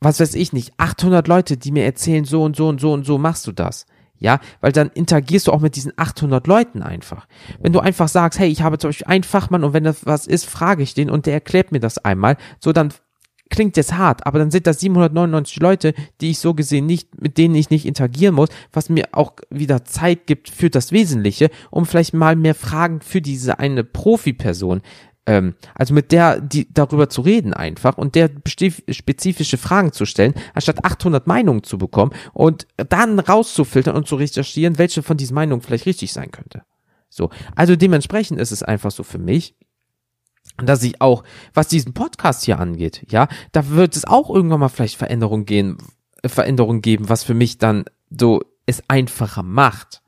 was 0.00 0.20
weiß 0.20 0.34
ich 0.34 0.52
nicht, 0.52 0.72
800 0.76 1.26
Leute, 1.28 1.56
die 1.56 1.72
mir 1.72 1.84
erzählen, 1.84 2.24
so 2.24 2.42
und 2.42 2.56
so 2.56 2.68
und 2.68 2.80
so 2.80 2.92
und 2.92 3.04
so 3.04 3.18
machst 3.18 3.46
du 3.46 3.52
das. 3.52 3.86
Ja, 4.18 4.40
weil 4.62 4.72
dann 4.72 4.88
interagierst 4.88 5.46
du 5.46 5.52
auch 5.52 5.60
mit 5.60 5.76
diesen 5.76 5.92
800 5.94 6.46
Leuten 6.46 6.82
einfach. 6.82 7.26
Wenn 7.60 7.74
du 7.74 7.80
einfach 7.80 8.08
sagst, 8.08 8.38
hey, 8.38 8.48
ich 8.48 8.62
habe 8.62 8.78
zum 8.78 8.88
Beispiel 8.88 9.08
einen 9.08 9.24
Fachmann 9.24 9.62
und 9.62 9.74
wenn 9.74 9.84
das 9.84 10.06
was 10.06 10.26
ist, 10.26 10.46
frage 10.46 10.82
ich 10.82 10.94
den 10.94 11.10
und 11.10 11.26
der 11.26 11.34
erklärt 11.34 11.70
mir 11.70 11.80
das 11.80 11.98
einmal, 11.98 12.38
so 12.58 12.72
dann 12.72 12.94
klingt 13.50 13.76
jetzt 13.76 13.96
hart, 13.96 14.26
aber 14.26 14.38
dann 14.38 14.50
sind 14.50 14.66
das 14.66 14.80
799 14.80 15.60
Leute, 15.60 15.94
die 16.20 16.30
ich 16.30 16.38
so 16.38 16.54
gesehen 16.54 16.86
nicht, 16.86 17.20
mit 17.20 17.38
denen 17.38 17.54
ich 17.54 17.70
nicht 17.70 17.86
interagieren 17.86 18.34
muss, 18.34 18.48
was 18.72 18.88
mir 18.88 19.08
auch 19.12 19.34
wieder 19.50 19.84
Zeit 19.84 20.26
gibt 20.26 20.48
für 20.50 20.70
das 20.70 20.92
Wesentliche, 20.92 21.50
um 21.70 21.86
vielleicht 21.86 22.14
mal 22.14 22.36
mehr 22.36 22.54
Fragen 22.54 23.00
für 23.00 23.20
diese 23.20 23.58
eine 23.58 23.84
Profi-Person 23.84 24.82
ähm, 25.26 25.54
also 25.74 25.92
mit 25.92 26.12
der, 26.12 26.40
die 26.40 26.72
darüber 26.72 27.08
zu 27.08 27.20
reden 27.20 27.52
einfach 27.52 27.98
und 27.98 28.14
der 28.14 28.30
spezifische 28.46 29.58
Fragen 29.58 29.92
zu 29.92 30.06
stellen, 30.06 30.34
anstatt 30.54 30.84
800 30.84 31.26
Meinungen 31.26 31.62
zu 31.62 31.78
bekommen 31.78 32.12
und 32.32 32.66
dann 32.76 33.18
rauszufiltern 33.18 33.96
und 33.96 34.06
zu 34.06 34.16
recherchieren, 34.16 34.78
welche 34.78 35.02
von 35.02 35.16
diesen 35.16 35.34
Meinungen 35.34 35.62
vielleicht 35.62 35.86
richtig 35.86 36.12
sein 36.12 36.30
könnte. 36.30 36.62
So, 37.08 37.30
also 37.54 37.76
dementsprechend 37.76 38.40
ist 38.40 38.52
es 38.52 38.62
einfach 38.62 38.90
so 38.90 39.02
für 39.02 39.18
mich, 39.18 39.54
dass 40.58 40.82
ich 40.82 41.00
auch, 41.00 41.24
was 41.54 41.68
diesen 41.68 41.92
Podcast 41.92 42.44
hier 42.44 42.58
angeht, 42.58 43.04
ja, 43.10 43.28
da 43.52 43.68
wird 43.70 43.96
es 43.96 44.04
auch 44.04 44.30
irgendwann 44.30 44.60
mal 44.60 44.68
vielleicht 44.68 44.96
Veränderungen 44.96 45.44
gehen, 45.44 45.78
Veränderungen 46.24 46.82
geben, 46.82 47.08
was 47.08 47.24
für 47.24 47.34
mich 47.34 47.58
dann 47.58 47.84
so 48.10 48.42
es 48.64 48.82
einfacher 48.88 49.42
macht. 49.42 50.02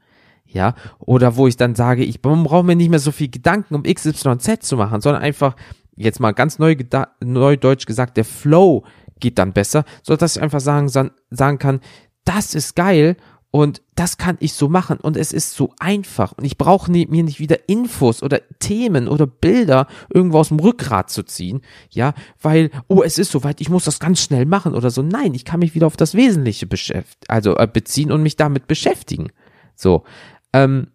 Ja, 0.50 0.74
oder 0.98 1.36
wo 1.36 1.46
ich 1.46 1.56
dann 1.56 1.74
sage, 1.74 2.04
ich 2.04 2.22
brauche 2.22 2.64
mir 2.64 2.74
nicht 2.74 2.88
mehr 2.88 2.98
so 2.98 3.12
viel 3.12 3.28
Gedanken 3.28 3.74
um 3.74 3.82
XYZ 3.82 4.60
zu 4.60 4.76
machen, 4.76 5.02
sondern 5.02 5.22
einfach, 5.22 5.56
jetzt 5.94 6.20
mal 6.20 6.32
ganz 6.32 6.58
neu, 6.58 6.74
neu 7.22 7.56
deutsch 7.58 7.84
gesagt, 7.84 8.16
der 8.16 8.24
Flow 8.24 8.84
geht 9.20 9.38
dann 9.38 9.52
besser, 9.52 9.84
so 10.02 10.16
dass 10.16 10.36
ich 10.36 10.42
einfach 10.42 10.60
sagen, 10.60 10.88
sagen 10.88 11.58
kann, 11.58 11.80
das 12.24 12.54
ist 12.54 12.76
geil 12.76 13.16
und 13.50 13.82
das 13.94 14.16
kann 14.16 14.36
ich 14.40 14.52
so 14.52 14.68
machen 14.68 14.98
und 15.00 15.16
es 15.16 15.32
ist 15.32 15.54
so 15.54 15.72
einfach 15.78 16.32
und 16.32 16.44
ich 16.44 16.56
brauche 16.56 16.90
mir 16.90 17.06
nicht 17.06 17.40
wieder 17.40 17.68
Infos 17.68 18.22
oder 18.22 18.40
Themen 18.58 19.08
oder 19.08 19.26
Bilder 19.26 19.86
irgendwo 20.12 20.38
aus 20.38 20.48
dem 20.48 20.60
Rückgrat 20.60 21.10
zu 21.10 21.22
ziehen, 21.24 21.62
ja, 21.90 22.14
weil, 22.40 22.70
oh, 22.88 23.02
es 23.02 23.18
ist 23.18 23.32
soweit, 23.32 23.60
ich 23.60 23.68
muss 23.70 23.84
das 23.84 24.00
ganz 24.00 24.22
schnell 24.22 24.46
machen 24.46 24.74
oder 24.74 24.90
so. 24.90 25.02
Nein, 25.02 25.34
ich 25.34 25.44
kann 25.44 25.60
mich 25.60 25.74
wieder 25.74 25.86
auf 25.86 25.96
das 25.96 26.14
Wesentliche 26.14 26.66
beschäftigen, 26.66 27.24
also 27.28 27.56
äh, 27.56 27.66
beziehen 27.66 28.12
und 28.12 28.22
mich 28.22 28.36
damit 28.36 28.66
beschäftigen. 28.66 29.28
So. 29.74 30.04
Ähm, 30.52 30.88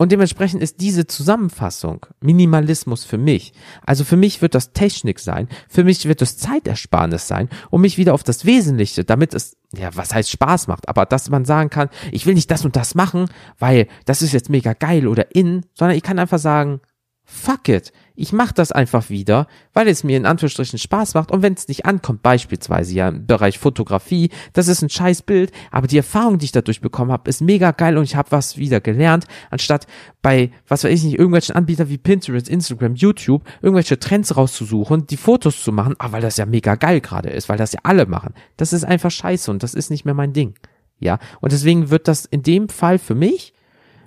und 0.00 0.12
dementsprechend 0.12 0.62
ist 0.62 0.80
diese 0.80 1.06
Zusammenfassung 1.06 2.06
Minimalismus 2.22 3.04
für 3.04 3.18
mich. 3.18 3.52
Also 3.84 4.02
für 4.02 4.16
mich 4.16 4.40
wird 4.40 4.54
das 4.54 4.72
Technik 4.72 5.18
sein, 5.18 5.46
für 5.68 5.84
mich 5.84 6.06
wird 6.06 6.22
das 6.22 6.38
Zeitersparnis 6.38 7.28
sein, 7.28 7.50
um 7.68 7.82
mich 7.82 7.98
wieder 7.98 8.14
auf 8.14 8.22
das 8.22 8.46
Wesentliche, 8.46 9.04
damit 9.04 9.34
es, 9.34 9.58
ja, 9.76 9.94
was 9.94 10.14
heißt 10.14 10.30
Spaß 10.30 10.68
macht, 10.68 10.88
aber 10.88 11.04
dass 11.04 11.28
man 11.28 11.44
sagen 11.44 11.68
kann, 11.68 11.90
ich 12.12 12.24
will 12.24 12.32
nicht 12.32 12.50
das 12.50 12.64
und 12.64 12.76
das 12.76 12.94
machen, 12.94 13.26
weil 13.58 13.88
das 14.06 14.22
ist 14.22 14.32
jetzt 14.32 14.48
mega 14.48 14.72
geil 14.72 15.06
oder 15.06 15.34
in, 15.36 15.66
sondern 15.74 15.98
ich 15.98 16.02
kann 16.02 16.18
einfach 16.18 16.38
sagen, 16.38 16.80
fuck 17.26 17.68
it, 17.68 17.92
ich 18.20 18.34
mache 18.34 18.52
das 18.52 18.70
einfach 18.70 19.08
wieder, 19.08 19.46
weil 19.72 19.88
es 19.88 20.04
mir 20.04 20.18
in 20.18 20.26
Anführungsstrichen 20.26 20.78
Spaß 20.78 21.14
macht 21.14 21.32
und 21.32 21.40
wenn 21.40 21.54
es 21.54 21.68
nicht 21.68 21.86
ankommt, 21.86 22.22
beispielsweise 22.22 22.92
ja 22.94 23.08
im 23.08 23.26
Bereich 23.26 23.58
Fotografie, 23.58 24.28
das 24.52 24.68
ist 24.68 24.82
ein 24.82 24.90
scheiß 24.90 25.22
Bild, 25.22 25.52
aber 25.70 25.86
die 25.86 25.96
Erfahrung, 25.96 26.36
die 26.36 26.44
ich 26.44 26.52
dadurch 26.52 26.82
bekommen 26.82 27.12
habe, 27.12 27.30
ist 27.30 27.40
mega 27.40 27.70
geil 27.70 27.96
und 27.96 28.04
ich 28.04 28.16
habe 28.16 28.30
was 28.30 28.58
wieder 28.58 28.82
gelernt, 28.82 29.26
anstatt 29.50 29.86
bei, 30.20 30.50
was 30.68 30.84
weiß 30.84 30.92
ich 30.92 31.02
nicht, 31.04 31.18
irgendwelchen 31.18 31.54
Anbietern 31.54 31.88
wie 31.88 31.96
Pinterest, 31.96 32.46
Instagram, 32.46 32.94
YouTube, 32.94 33.42
irgendwelche 33.62 33.98
Trends 33.98 34.36
rauszusuchen, 34.36 35.06
die 35.06 35.16
Fotos 35.16 35.64
zu 35.64 35.72
machen, 35.72 35.94
ah, 35.98 36.12
weil 36.12 36.20
das 36.20 36.36
ja 36.36 36.44
mega 36.44 36.74
geil 36.74 37.00
gerade 37.00 37.30
ist, 37.30 37.48
weil 37.48 37.56
das 37.56 37.72
ja 37.72 37.80
alle 37.84 38.04
machen. 38.04 38.34
Das 38.58 38.74
ist 38.74 38.84
einfach 38.84 39.10
scheiße 39.10 39.50
und 39.50 39.62
das 39.62 39.72
ist 39.72 39.90
nicht 39.90 40.04
mehr 40.04 40.14
mein 40.14 40.34
Ding. 40.34 40.54
Ja, 40.98 41.18
und 41.40 41.52
deswegen 41.52 41.88
wird 41.88 42.06
das 42.06 42.26
in 42.26 42.42
dem 42.42 42.68
Fall 42.68 42.98
für 42.98 43.14
mich 43.14 43.54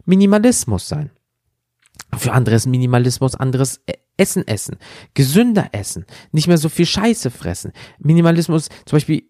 Minimalismus 0.06 0.88
sein. 0.88 1.10
Für 2.16 2.34
anderes 2.34 2.66
Minimalismus, 2.66 3.36
anderes 3.36 3.82
e- 3.88 3.94
Essen 4.16 4.48
essen, 4.48 4.78
gesünder 5.16 5.70
essen, 5.72 6.06
nicht 6.32 6.48
mehr 6.48 6.60
so 6.60 6.70
viel 6.70 6.86
Scheiße 6.86 7.32
fressen. 7.32 7.72
Minimalismus, 7.98 8.70
zum 8.86 8.98
Beispiel, 8.98 9.24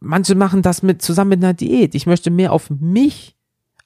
manche 0.00 0.36
machen 0.36 0.62
das 0.62 0.82
mit, 0.82 1.02
zusammen 1.02 1.30
mit 1.30 1.42
einer 1.42 1.54
Diät. 1.54 1.96
Ich 1.96 2.06
möchte 2.06 2.30
mehr 2.30 2.52
auf 2.52 2.70
mich 2.70 3.36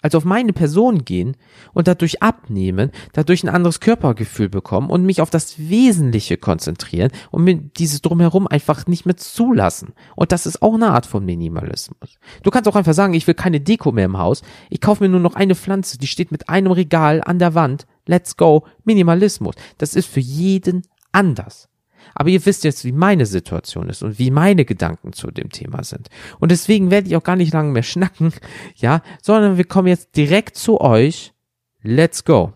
als 0.03 0.15
auf 0.17 0.25
meine 0.25 0.53
Person 0.53 1.05
gehen 1.05 1.37
und 1.73 1.89
dadurch 1.89 2.23
abnehmen, 2.23 2.91
dadurch 3.12 3.45
ein 3.45 3.49
anderes 3.49 3.81
Körpergefühl 3.81 4.49
bekommen 4.49 4.91
und 4.91 5.07
mich 5.07 5.21
auf 5.21 5.31
das 5.31 5.59
Wesentliche 5.59 6.37
konzentrieren 6.37 7.12
und 7.31 7.45
mir 7.45 7.55
dieses 7.55 8.03
drumherum 8.03 8.49
einfach 8.49 8.87
nicht 8.87 9.07
mehr 9.07 9.17
zulassen. 9.17 9.95
Und 10.17 10.33
das 10.33 10.45
ist 10.45 10.61
auch 10.61 10.75
eine 10.75 10.91
Art 10.91 11.07
von 11.07 11.25
Minimalismus. 11.25 12.19
Du 12.43 12.51
kannst 12.51 12.69
auch 12.69 12.77
einfach 12.77 12.95
sagen, 12.95 13.15
ich 13.15 13.27
will 13.27 13.35
keine 13.35 13.61
Deko 13.61 13.93
mehr 13.93 14.07
im 14.07 14.19
Haus, 14.19 14.43
ich 14.69 14.81
kaufe 14.81 15.05
mir 15.05 15.09
nur 15.09 15.21
noch 15.21 15.37
eine 15.37 15.55
Pflanze, 15.55 15.99
die 15.99 16.09
steht 16.09 16.33
mit 16.33 16.49
einem 16.49 16.73
Regal 16.73 17.23
an 17.25 17.39
der 17.39 17.55
Wand, 17.55 17.87
let's 18.12 18.37
go, 18.37 18.66
Minimalismus. 18.85 19.54
Das 19.78 19.95
ist 19.95 20.07
für 20.07 20.21
jeden 20.21 20.83
anders. 21.12 21.71
Aber 22.14 22.28
ihr 22.28 22.45
wisst 22.45 22.62
jetzt, 22.62 22.85
wie 22.85 22.92
meine 22.92 23.25
Situation 23.25 23.88
ist 23.88 24.02
und 24.02 24.19
wie 24.19 24.31
meine 24.31 24.66
Gedanken 24.66 25.14
zu 25.14 25.31
dem 25.31 25.49
Thema 25.49 25.83
sind. 25.83 26.11
Und 26.38 26.50
deswegen 26.50 26.90
werde 26.90 27.09
ich 27.09 27.16
auch 27.16 27.23
gar 27.23 27.37
nicht 27.37 27.54
lange 27.54 27.73
mehr 27.73 27.83
schnacken, 27.83 28.35
ja, 28.76 29.00
sondern 29.23 29.57
wir 29.57 29.64
kommen 29.64 29.88
jetzt 29.88 30.14
direkt 30.14 30.57
zu 30.57 30.78
euch. 30.78 31.33
Let's 31.81 32.23
go. 32.25 32.52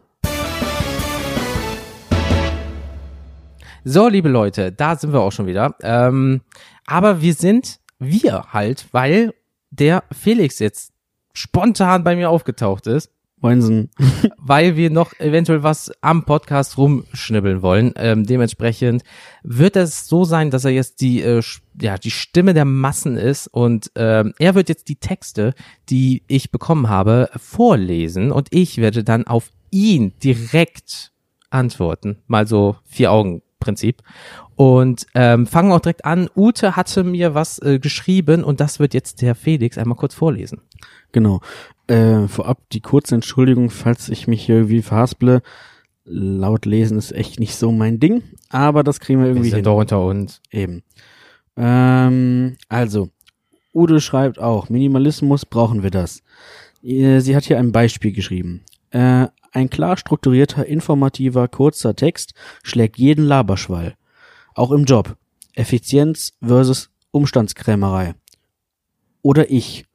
So, 3.83 4.09
liebe 4.09 4.29
Leute, 4.29 4.73
da 4.73 4.97
sind 4.97 5.15
wir 5.15 5.21
auch 5.21 5.33
schon 5.33 5.47
wieder. 5.47 5.75
Ähm, 5.81 6.43
aber 6.87 7.23
wir 7.23 7.33
sind 7.33 7.81
wir 7.99 8.53
halt, 8.53 8.89
weil 8.93 9.33
der 9.71 10.05
Felix 10.13 10.59
jetzt 10.59 10.93
spontan 11.33 12.05
bei 12.05 12.15
mir 12.15 12.29
aufgetaucht 12.29 12.87
ist. 12.87 13.16
Moinsen. 13.47 13.91
weil 14.39 14.77
wir 14.77 14.91
noch 14.91 15.13
eventuell 15.19 15.63
was 15.63 15.93
am 16.01 16.25
Podcast 16.25 16.79
rumschnibbeln 16.79 17.63
wollen. 17.63 17.93
Ähm, 17.97 18.25
dementsprechend 18.25 19.03
wird 19.43 19.77
es 19.77 20.07
so 20.07 20.25
sein, 20.25 20.51
dass 20.51 20.65
er 20.65 20.71
jetzt 20.71 21.01
die, 21.01 21.23
äh, 21.23 21.43
ja, 21.81 21.99
die 21.99 22.11
Stimme 22.11 22.55
der 22.55 22.65
Massen 22.65 23.17
ist 23.17 23.49
und 23.49 23.91
ähm, 23.95 24.35
er 24.39 24.55
wird 24.55 24.69
jetzt 24.69 24.89
die 24.89 24.97
Texte, 24.97 25.55
die 25.89 26.23
ich 26.27 26.51
bekommen 26.51 26.89
habe, 26.89 27.29
vorlesen 27.37 28.33
und 28.33 28.49
ich 28.51 28.79
werde 28.79 29.05
dann 29.05 29.27
auf 29.27 29.51
ihn 29.71 30.13
direkt 30.23 31.13
antworten. 31.51 32.19
Mal 32.27 32.47
so 32.47 32.77
vier 32.85 33.13
Augen 33.13 33.43
Prinzip. 33.67 34.03
Und 34.55 35.07
ähm, 35.15 35.47
fangen 35.47 35.73
auch 35.73 35.81
direkt 35.81 36.05
an. 36.05 36.31
Ute 36.35 36.77
hatte 36.77 37.05
mir 37.05 37.35
was 37.35 37.59
äh, 37.59 37.79
geschrieben 37.79 38.43
und 38.45 38.61
das 38.61 38.79
wird 38.81 38.95
jetzt 38.95 39.21
der 39.21 39.35
Felix 39.35 39.77
einmal 39.77 39.99
kurz 39.99 40.15
vorlesen. 40.15 40.63
Genau. 41.13 41.41
Äh, 41.89 42.27
vorab 42.29 42.59
die 42.73 42.81
kurze 42.81 43.17
Entschuldigung, 43.17 43.71
falls 43.71 44.09
ich 44.09 44.27
mich 44.27 44.47
hier 44.47 44.57
irgendwie 44.57 44.83
verhasple. 44.83 45.43
Laut 46.05 46.65
lesen 46.65 46.99
ist 46.99 47.13
echt 47.13 47.41
nicht 47.41 47.57
so 47.57 47.73
mein 47.73 47.99
Ding, 47.99 48.23
aber 48.49 48.85
das 48.85 49.01
kriegen 49.01 49.21
wir 49.21 49.27
irgendwie 49.27 49.47
wir 49.47 49.51
sind 49.51 49.59
hin. 49.59 49.65
doch 49.65 49.79
unter 49.79 50.05
uns. 50.05 50.41
Eben. 50.53 50.83
Ähm, 51.57 52.57
also, 52.69 53.09
Ude 53.75 54.01
schreibt 54.01 54.39
auch, 54.39 54.69
Minimalismus 54.69 55.45
brauchen 55.45 55.83
wir 55.83 55.91
das. 55.91 56.23
Äh, 56.83 57.21
sie 57.21 57.35
hat 57.35 57.45
hier 57.45 57.59
ein 57.59 57.73
Beispiel 57.73 58.13
geschrieben. 58.13 58.63
Äh, 58.91 59.27
ein 59.57 59.71
klar 59.71 59.97
strukturierter, 59.97 60.67
informativer, 60.67 61.49
kurzer 61.49 61.97
Text 61.97 62.35
schlägt 62.63 62.99
jeden 62.99 63.25
Laberschwall. 63.25 63.95
Auch 64.55 64.71
im 64.71 64.85
Job. 64.85 65.17
Effizienz 65.55 66.35
versus 66.43 66.91
Umstandskrämerei. 67.11 68.15
Oder 69.23 69.51
ich. 69.51 69.87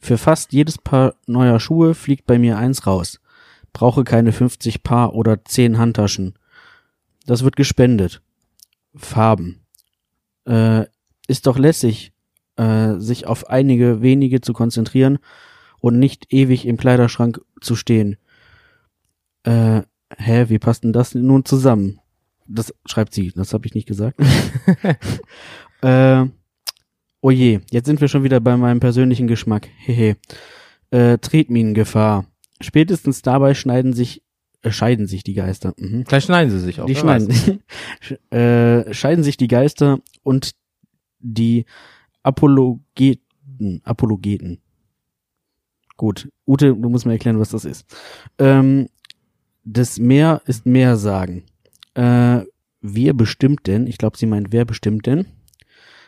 Für 0.00 0.16
fast 0.16 0.54
jedes 0.54 0.78
Paar 0.78 1.14
neuer 1.26 1.60
Schuhe 1.60 1.94
fliegt 1.94 2.26
bei 2.26 2.38
mir 2.38 2.56
eins 2.56 2.86
raus. 2.86 3.20
Brauche 3.74 4.02
keine 4.02 4.32
50 4.32 4.82
Paar 4.82 5.14
oder 5.14 5.44
10 5.44 5.76
Handtaschen. 5.76 6.38
Das 7.26 7.44
wird 7.44 7.56
gespendet. 7.56 8.22
Farben. 8.94 9.66
Äh, 10.46 10.86
ist 11.28 11.46
doch 11.46 11.58
lässig, 11.58 12.12
äh, 12.56 12.94
sich 12.94 13.26
auf 13.26 13.50
einige 13.50 14.00
wenige 14.00 14.40
zu 14.40 14.54
konzentrieren 14.54 15.18
und 15.80 15.98
nicht 15.98 16.32
ewig 16.32 16.66
im 16.66 16.78
Kleiderschrank 16.78 17.42
zu 17.60 17.76
stehen. 17.76 18.16
Äh, 19.44 19.82
hä, 20.16 20.44
wie 20.48 20.58
passt 20.58 20.84
denn 20.84 20.92
das 20.92 21.14
nun 21.14 21.44
zusammen? 21.44 22.00
Das 22.46 22.74
schreibt 22.86 23.14
sie, 23.14 23.32
das 23.32 23.52
habe 23.54 23.66
ich 23.66 23.74
nicht 23.74 23.86
gesagt. 23.86 24.18
äh, 25.82 26.26
Oh 27.24 27.30
je, 27.30 27.60
jetzt 27.70 27.86
sind 27.86 28.00
wir 28.00 28.08
schon 28.08 28.24
wieder 28.24 28.40
bei 28.40 28.56
meinem 28.56 28.80
persönlichen 28.80 29.28
Geschmack. 29.28 29.68
Hehe. 29.78 30.16
Äh, 30.90 31.18
Tretminengefahr. 31.18 32.26
Spätestens 32.60 33.22
dabei 33.22 33.54
schneiden 33.54 33.92
sich, 33.92 34.24
äh, 34.62 34.72
scheiden 34.72 35.06
sich 35.06 35.22
die 35.22 35.34
Geister. 35.34 35.72
Mhm. 35.78 36.04
Vielleicht 36.04 36.26
schneiden 36.26 36.50
sie 36.50 36.58
sich 36.58 36.80
auch. 36.80 36.86
Die 36.86 36.96
schneiden. 36.96 37.30
äh, 38.30 38.92
scheiden 38.92 39.22
sich 39.22 39.36
die 39.36 39.46
Geister 39.46 40.00
und 40.24 40.50
die 41.20 41.64
Apologeten. 42.24 43.80
Apologeten. 43.84 44.60
Gut. 45.96 46.28
Ute, 46.44 46.74
du 46.74 46.88
musst 46.88 47.06
mir 47.06 47.12
erklären, 47.12 47.38
was 47.38 47.50
das 47.50 47.64
ist. 47.64 47.86
Ähm, 48.38 48.88
das 49.64 49.98
Mehr 49.98 50.42
ist 50.46 50.66
mehr 50.66 50.96
sagen. 50.96 51.44
Äh, 51.94 52.40
wir 52.80 53.14
bestimmt 53.14 53.66
denn, 53.66 53.86
ich 53.86 53.98
glaube, 53.98 54.18
sie 54.18 54.26
meint, 54.26 54.52
wer 54.52 54.64
bestimmt 54.64 55.06
denn? 55.06 55.26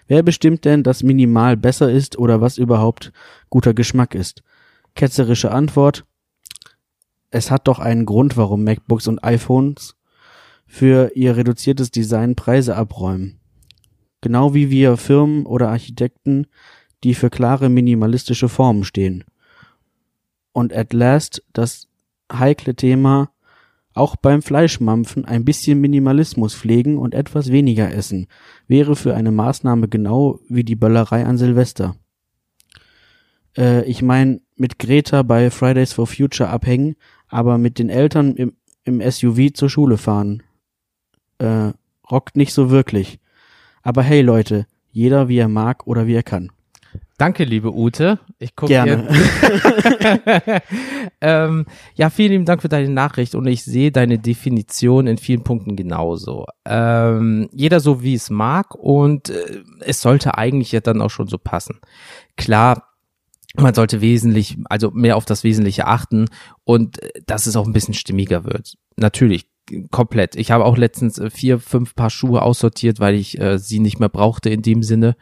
Wer 0.07 0.23
bestimmt 0.23 0.65
denn, 0.65 0.83
dass 0.83 1.03
minimal 1.03 1.57
besser 1.57 1.91
ist 1.91 2.19
oder 2.19 2.41
was 2.41 2.59
überhaupt 2.59 3.13
guter 3.49 3.73
Geschmack 3.73 4.15
ist? 4.15 4.43
Ketzerische 4.95 5.51
Antwort. 5.51 6.05
Es 7.31 7.51
hat 7.51 7.67
doch 7.69 7.79
einen 7.79 8.05
Grund, 8.05 8.37
warum 8.37 8.65
MacBooks 8.65 9.09
und 9.09 9.25
iPhones 9.25 9.97
für 10.67 11.13
ihr 11.15 11.37
reduziertes 11.37 11.91
Design 11.91 12.35
Preise 12.35 12.77
abräumen. 12.77 13.41
Genau 14.21 14.55
wie 14.55 14.71
wir 14.71 14.97
Firmen 14.97 15.47
oder 15.47 15.69
Architekten, 15.69 16.47
die 17.03 17.15
für 17.15 17.31
klare 17.31 17.69
minimalistische 17.69 18.49
Formen 18.49 18.85
stehen. 18.85 19.25
Und 20.53 20.73
at 20.73 20.93
last 20.93 21.43
das 21.53 21.89
heikle 22.33 22.75
Thema 22.75 23.31
auch 23.95 24.17
beim 24.17 24.43
Fleischmampfen 24.43 25.25
ein 25.25 25.45
bisschen 25.45 25.81
Minimalismus 25.81 26.55
pflegen 26.55 26.99
und 26.99 27.15
etwas 27.15 27.51
weniger 27.51 27.93
essen, 27.93 28.27
wäre 28.67 28.97
für 28.97 29.15
eine 29.15 29.31
Maßnahme 29.31 29.89
genau 29.89 30.41
wie 30.49 30.65
die 30.65 30.77
Böllerei 30.77 31.25
an 31.25 31.39
Silvester. 31.39 31.97
Äh, 33.57 33.85
ich 33.85 34.03
mein, 34.03 34.41
mit 34.57 34.79
Greta 34.79 35.23
bei 35.23 35.51
Fridays 35.51 35.93
for 35.93 36.07
Future 36.07 36.51
abhängen, 36.51 36.97
aber 37.29 37.57
mit 37.57 37.79
den 37.79 37.89
Eltern 37.89 38.35
im, 38.35 38.53
im 38.85 39.01
SUV 39.01 39.53
zur 39.55 39.71
Schule 39.71 39.97
fahren. 39.97 40.43
Äh, 41.39 41.73
rockt 42.11 42.37
nicht 42.37 42.53
so 42.53 42.71
wirklich. 42.71 43.21
Aber 43.83 44.03
hey 44.03 44.23
Leute, 44.23 44.67
jeder 44.91 45.29
wie 45.29 45.39
er 45.39 45.49
mag 45.49 45.87
oder 45.87 46.07
wie 46.07 46.15
er 46.15 46.23
kann. 46.23 46.51
Danke, 47.17 47.45
liebe 47.45 47.73
Ute. 47.73 48.19
Ich 48.41 48.57
gucke 48.57 48.73
Gerne. 48.73 49.09
ähm, 51.21 51.67
ja, 51.95 52.11
vielen 52.11 52.33
lieben 52.33 52.45
Dank 52.45 52.61
für 52.61 52.69
deine 52.69 52.89
Nachricht 52.89 53.37
und 53.37 53.47
ich 53.47 53.63
sehe 53.63 53.93
deine 53.93 54.19
Definition 54.19 55.07
in 55.07 55.17
vielen 55.17 55.45
Punkten 55.45 55.77
genauso. 55.77 56.47
Ähm, 56.65 57.49
jeder 57.53 57.79
so 57.79 58.03
wie 58.03 58.15
es 58.15 58.31
mag 58.31 58.75
und 58.75 59.31
äh, 59.31 59.63
es 59.81 60.01
sollte 60.01 60.37
eigentlich 60.37 60.73
ja 60.73 60.81
dann 60.81 61.01
auch 61.01 61.11
schon 61.11 61.29
so 61.29 61.39
passen. 61.39 61.79
Klar, 62.37 62.95
man 63.57 63.75
sollte 63.75 64.01
wesentlich, 64.01 64.59
also 64.65 64.91
mehr 64.91 65.17
auf 65.17 65.25
das 65.25 65.45
Wesentliche 65.45 65.87
achten 65.87 66.27
und 66.65 67.01
äh, 67.01 67.11
dass 67.27 67.47
es 67.47 67.55
auch 67.55 67.67
ein 67.67 67.73
bisschen 67.73 67.95
stimmiger 67.95 68.45
wird. 68.45 68.75
Natürlich, 68.97 69.47
komplett. 69.93 70.35
Ich 70.35 70.51
habe 70.51 70.65
auch 70.65 70.77
letztens 70.77 71.19
äh, 71.19 71.31
vier, 71.31 71.61
fünf 71.61 71.95
Paar 71.95 72.11
Schuhe 72.11 72.43
aussortiert, 72.43 72.99
weil 72.99 73.15
ich 73.15 73.41
äh, 73.41 73.59
sie 73.59 73.79
nicht 73.79 74.01
mehr 74.01 74.09
brauchte 74.09 74.51
in 74.51 74.63
dem 74.63 74.83
Sinne 74.83 75.17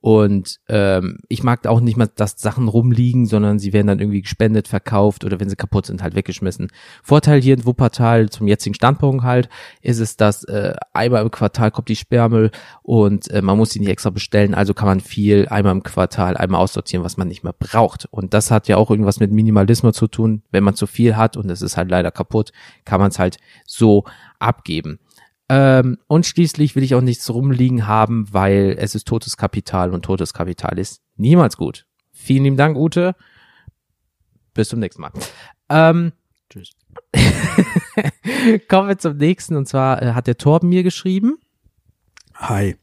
und 0.00 0.58
ähm, 0.68 1.18
ich 1.28 1.42
mag 1.42 1.66
auch 1.66 1.80
nicht 1.80 1.96
mal, 1.96 2.08
dass 2.14 2.36
Sachen 2.38 2.68
rumliegen, 2.68 3.26
sondern 3.26 3.58
sie 3.58 3.72
werden 3.72 3.88
dann 3.88 3.98
irgendwie 3.98 4.22
gespendet, 4.22 4.68
verkauft 4.68 5.24
oder 5.24 5.40
wenn 5.40 5.48
sie 5.48 5.56
kaputt 5.56 5.86
sind, 5.86 6.02
halt 6.02 6.14
weggeschmissen. 6.14 6.68
Vorteil 7.02 7.40
hier 7.40 7.54
in 7.54 7.66
Wuppertal 7.66 8.28
zum 8.30 8.46
jetzigen 8.46 8.74
Standpunkt 8.74 9.24
halt 9.24 9.48
ist 9.82 9.98
es, 9.98 10.16
dass 10.16 10.44
äh, 10.44 10.74
einmal 10.92 11.22
im 11.22 11.30
Quartal 11.30 11.70
kommt 11.70 11.88
die 11.88 11.96
Sperrmüll 11.96 12.50
und 12.82 13.28
äh, 13.30 13.42
man 13.42 13.56
muss 13.56 13.70
sie 13.70 13.80
nicht 13.80 13.90
extra 13.90 14.10
bestellen, 14.10 14.54
also 14.54 14.72
kann 14.72 14.86
man 14.88 15.00
viel 15.00 15.48
einmal 15.48 15.72
im 15.72 15.82
Quartal 15.82 16.36
einmal 16.36 16.60
aussortieren, 16.60 17.04
was 17.04 17.16
man 17.16 17.28
nicht 17.28 17.42
mehr 17.42 17.54
braucht. 17.56 18.06
Und 18.10 18.34
das 18.34 18.50
hat 18.50 18.68
ja 18.68 18.76
auch 18.76 18.90
irgendwas 18.90 19.20
mit 19.20 19.32
Minimalismus 19.32 19.96
zu 19.96 20.06
tun. 20.06 20.42
Wenn 20.50 20.64
man 20.64 20.74
zu 20.74 20.86
viel 20.86 21.16
hat 21.16 21.36
und 21.36 21.50
es 21.50 21.62
ist 21.62 21.76
halt 21.76 21.90
leider 21.90 22.10
kaputt, 22.10 22.52
kann 22.84 23.00
man 23.00 23.10
es 23.10 23.18
halt 23.18 23.38
so 23.66 24.04
abgeben. 24.38 25.00
Ähm, 25.48 25.98
und 26.06 26.26
schließlich 26.26 26.76
will 26.76 26.82
ich 26.82 26.94
auch 26.94 27.00
nichts 27.00 27.28
rumliegen 27.30 27.86
haben, 27.86 28.26
weil 28.32 28.76
es 28.78 28.94
ist 28.94 29.06
totes 29.06 29.36
Kapital 29.36 29.94
und 29.94 30.04
totes 30.04 30.34
Kapital 30.34 30.78
ist 30.78 31.00
niemals 31.16 31.56
gut. 31.56 31.86
Vielen 32.12 32.44
lieben 32.44 32.56
Dank, 32.56 32.76
Ute. 32.76 33.14
Bis 34.52 34.68
zum 34.68 34.80
nächsten 34.80 35.00
Mal. 35.02 35.12
Ähm, 35.70 36.12
Tschüss. 36.50 36.72
Kommen 38.68 38.88
wir 38.88 38.98
zum 38.98 39.16
nächsten 39.16 39.56
und 39.56 39.66
zwar 39.66 40.02
äh, 40.02 40.12
hat 40.12 40.26
der 40.26 40.38
Torben 40.38 40.68
mir 40.68 40.82
geschrieben. 40.82 41.38
Hi. 42.34 42.76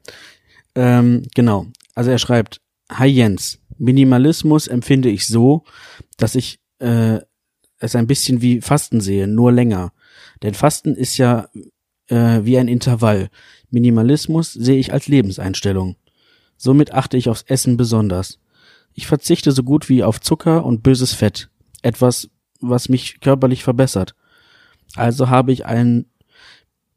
Ähm, 0.73 1.23
genau. 1.35 1.67
Also 1.93 2.11
er 2.11 2.17
schreibt, 2.17 2.61
Hi 2.91 3.07
Jens, 3.07 3.59
Minimalismus 3.77 4.67
empfinde 4.67 5.09
ich 5.09 5.27
so, 5.27 5.63
dass 6.17 6.35
ich 6.35 6.59
äh, 6.79 7.19
es 7.79 7.95
ein 7.95 8.07
bisschen 8.07 8.41
wie 8.41 8.61
Fasten 8.61 9.01
sehe, 9.01 9.27
nur 9.27 9.51
länger. 9.51 9.91
Denn 10.43 10.53
Fasten 10.53 10.95
ist 10.95 11.17
ja 11.17 11.49
äh, 12.07 12.41
wie 12.43 12.57
ein 12.57 12.67
Intervall. 12.67 13.29
Minimalismus 13.69 14.53
sehe 14.53 14.77
ich 14.77 14.93
als 14.93 15.07
Lebenseinstellung. 15.07 15.95
Somit 16.57 16.93
achte 16.93 17.17
ich 17.17 17.29
aufs 17.29 17.43
Essen 17.43 17.77
besonders. 17.77 18.39
Ich 18.93 19.07
verzichte 19.07 19.51
so 19.51 19.63
gut 19.63 19.89
wie 19.89 20.03
auf 20.03 20.21
Zucker 20.21 20.65
und 20.65 20.83
böses 20.83 21.13
Fett, 21.13 21.49
etwas, 21.81 22.29
was 22.61 22.87
mich 22.87 23.19
körperlich 23.19 23.63
verbessert. 23.63 24.15
Also 24.95 25.29
habe 25.29 25.51
ich 25.51 25.65
einen 25.65 26.05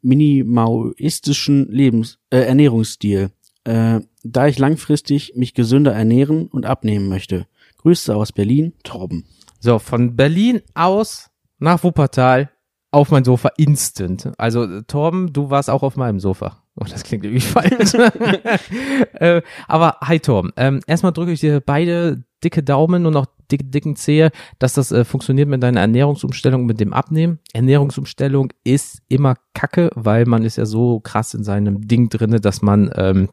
minimalistischen 0.03 1.69
Lebens 1.71 2.19
äh, 2.31 2.39
Ernährungsstil, 2.39 3.31
äh, 3.65 4.01
da 4.23 4.47
ich 4.47 4.59
langfristig 4.59 5.33
mich 5.35 5.55
gesünder 5.55 5.93
ernähren 5.93 6.47
und 6.47 6.67
abnehmen 6.67 7.09
möchte. 7.09 7.47
Grüße 7.79 8.15
aus 8.15 8.33
Berlin, 8.33 8.75
Torben. 8.85 9.25
So, 9.59 9.81
von 9.81 10.15
Berlin 10.15 10.63
aus 10.75 11.31
nach 11.59 11.83
Wuppertal 11.83 12.51
auf 12.91 13.11
mein 13.11 13.25
Sofa 13.25 13.51
instant. 13.57 14.31
Also 14.39 14.65
äh, 14.65 14.83
Torben, 14.85 15.33
du 15.33 15.51
warst 15.51 15.71
auch 15.71 15.83
auf 15.83 15.97
meinem 15.97 16.21
Sofa. 16.21 16.63
Oh, 16.77 16.85
das 16.89 17.03
klingt 17.03 17.25
irgendwie 17.25 17.41
falsch. 17.41 17.95
äh, 19.15 19.43
aber 19.67 19.97
hi 20.03 20.21
Torben, 20.21 20.53
ähm, 20.57 20.81
erstmal 20.87 21.13
drücke 21.13 21.33
ich 21.33 21.41
dir 21.41 21.61
beide 21.61 22.23
dicke 22.45 22.63
Daumen 22.63 23.07
und 23.07 23.17
auch 23.17 23.27
dicke, 23.51 23.65
dicken 23.65 23.97
Zehe, 23.97 24.31
dass 24.59 24.75
das 24.75 24.93
äh, 24.93 25.05
funktioniert 25.05 25.49
mit 25.49 25.63
deiner 25.63 25.81
Ernährungsumstellung, 25.81 26.67
mit 26.67 26.81
dem 26.81 26.93
Abnehmen. 26.93 27.41
Ernährungsumstellung 27.53 28.53
ist 28.65 29.03
immer 29.09 29.35
kacke, 29.55 29.91
weil 29.95 30.25
man 30.27 30.45
ist 30.45 30.57
ja 30.57 30.67
so 30.67 31.01
krass 31.01 31.35
in 31.35 31.45
seinem 31.45 31.87
Ding 31.89 32.09
drinne, 32.09 32.41
dass 32.41 32.63
man 32.63 32.91
ähm, 32.95 33.29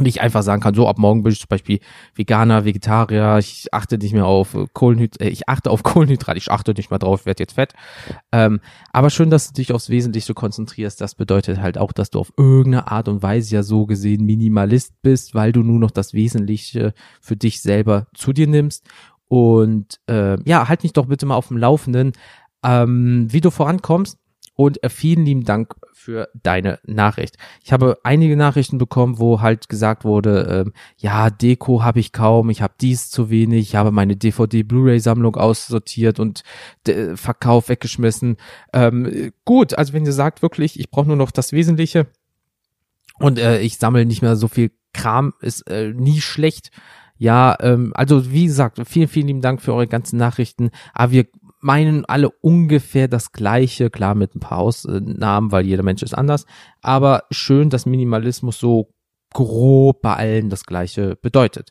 nicht 0.00 0.20
einfach 0.20 0.42
sagen 0.42 0.62
kann, 0.62 0.74
so 0.74 0.88
ab 0.88 0.98
morgen 0.98 1.22
bin 1.22 1.32
ich 1.32 1.40
zum 1.40 1.48
Beispiel 1.48 1.80
Veganer, 2.14 2.64
Vegetarier, 2.64 3.38
ich 3.38 3.72
achte 3.72 3.98
nicht 3.98 4.12
mehr 4.12 4.26
auf 4.26 4.56
Kohlenhydrat, 4.72 5.22
äh, 5.22 5.28
ich 5.28 5.48
achte 5.48 5.70
auf 5.70 5.82
Kohlenhydrat, 5.84 6.36
ich 6.36 6.50
achte 6.50 6.72
nicht 6.72 6.90
mehr 6.90 6.98
drauf, 6.98 7.26
werde 7.26 7.42
jetzt 7.42 7.54
fett. 7.54 7.72
Ähm, 8.32 8.60
aber 8.92 9.10
schön, 9.10 9.30
dass 9.30 9.48
du 9.48 9.54
dich 9.54 9.72
aufs 9.72 9.88
Wesentliche 9.88 10.34
konzentrierst. 10.34 11.00
Das 11.00 11.14
bedeutet 11.14 11.60
halt 11.60 11.78
auch, 11.78 11.92
dass 11.92 12.10
du 12.10 12.20
auf 12.20 12.32
irgendeine 12.36 12.90
Art 12.90 13.08
und 13.08 13.22
Weise 13.22 13.54
ja 13.54 13.62
so 13.62 13.86
gesehen 13.86 14.24
Minimalist 14.24 15.00
bist, 15.02 15.34
weil 15.34 15.52
du 15.52 15.62
nur 15.62 15.78
noch 15.78 15.90
das 15.90 16.12
Wesentliche 16.12 16.94
für 17.20 17.36
dich 17.36 17.60
selber 17.62 18.06
zu 18.14 18.32
dir 18.32 18.46
nimmst. 18.46 18.86
Und 19.28 20.00
äh, 20.08 20.38
ja, 20.48 20.68
halt 20.68 20.82
mich 20.82 20.92
doch 20.92 21.06
bitte 21.06 21.26
mal 21.26 21.34
auf 21.34 21.48
dem 21.48 21.56
Laufenden, 21.56 22.12
ähm, 22.64 23.26
wie 23.30 23.40
du 23.40 23.50
vorankommst. 23.50 24.18
Und 24.56 24.82
äh, 24.82 24.88
vielen 24.88 25.24
lieben 25.26 25.44
Dank 25.44 25.74
für 25.92 26.30
deine 26.42 26.80
Nachricht. 26.84 27.36
Ich 27.62 27.72
habe 27.72 27.98
einige 28.02 28.36
Nachrichten 28.36 28.78
bekommen, 28.78 29.18
wo 29.18 29.42
halt 29.42 29.68
gesagt 29.68 30.04
wurde, 30.04 30.64
ähm, 30.66 30.72
ja, 30.96 31.28
Deko 31.28 31.84
habe 31.84 32.00
ich 32.00 32.12
kaum, 32.12 32.48
ich 32.48 32.62
habe 32.62 32.74
dies 32.80 33.10
zu 33.10 33.28
wenig, 33.28 33.68
ich 33.68 33.76
habe 33.76 33.90
meine 33.90 34.16
DVD-Blu-ray-Sammlung 34.16 35.36
aussortiert 35.36 36.18
und 36.18 36.42
äh, 36.88 37.16
Verkauf 37.16 37.68
weggeschmissen. 37.68 38.38
Ähm, 38.72 39.32
gut, 39.44 39.74
also 39.74 39.92
wenn 39.92 40.06
ihr 40.06 40.12
sagt 40.12 40.40
wirklich, 40.40 40.80
ich 40.80 40.90
brauche 40.90 41.06
nur 41.06 41.16
noch 41.16 41.30
das 41.30 41.52
Wesentliche 41.52 42.06
und 43.18 43.38
äh, 43.38 43.60
ich 43.60 43.76
sammle 43.76 44.06
nicht 44.06 44.22
mehr 44.22 44.36
so 44.36 44.48
viel 44.48 44.70
Kram, 44.94 45.34
ist 45.40 45.68
äh, 45.68 45.92
nie 45.92 46.20
schlecht. 46.22 46.70
Ja, 47.18 47.56
ähm, 47.60 47.92
also 47.94 48.30
wie 48.30 48.46
gesagt, 48.46 48.80
vielen, 48.86 49.08
vielen 49.08 49.26
lieben 49.26 49.40
Dank 49.42 49.60
für 49.60 49.74
eure 49.74 49.86
ganzen 49.86 50.16
Nachrichten. 50.18 50.70
Aber 50.94 51.12
wir 51.12 51.26
meinen 51.60 52.04
alle 52.04 52.30
ungefähr 52.30 53.08
das 53.08 53.32
Gleiche, 53.32 53.90
klar 53.90 54.14
mit 54.14 54.34
ein 54.34 54.40
paar 54.40 54.58
Ausnahmen, 54.58 55.52
weil 55.52 55.66
jeder 55.66 55.82
Mensch 55.82 56.02
ist 56.02 56.14
anders, 56.14 56.46
aber 56.82 57.24
schön, 57.30 57.70
dass 57.70 57.86
Minimalismus 57.86 58.58
so 58.58 58.92
grob 59.32 60.02
bei 60.02 60.14
allen 60.14 60.50
das 60.50 60.64
Gleiche 60.64 61.16
bedeutet. 61.16 61.70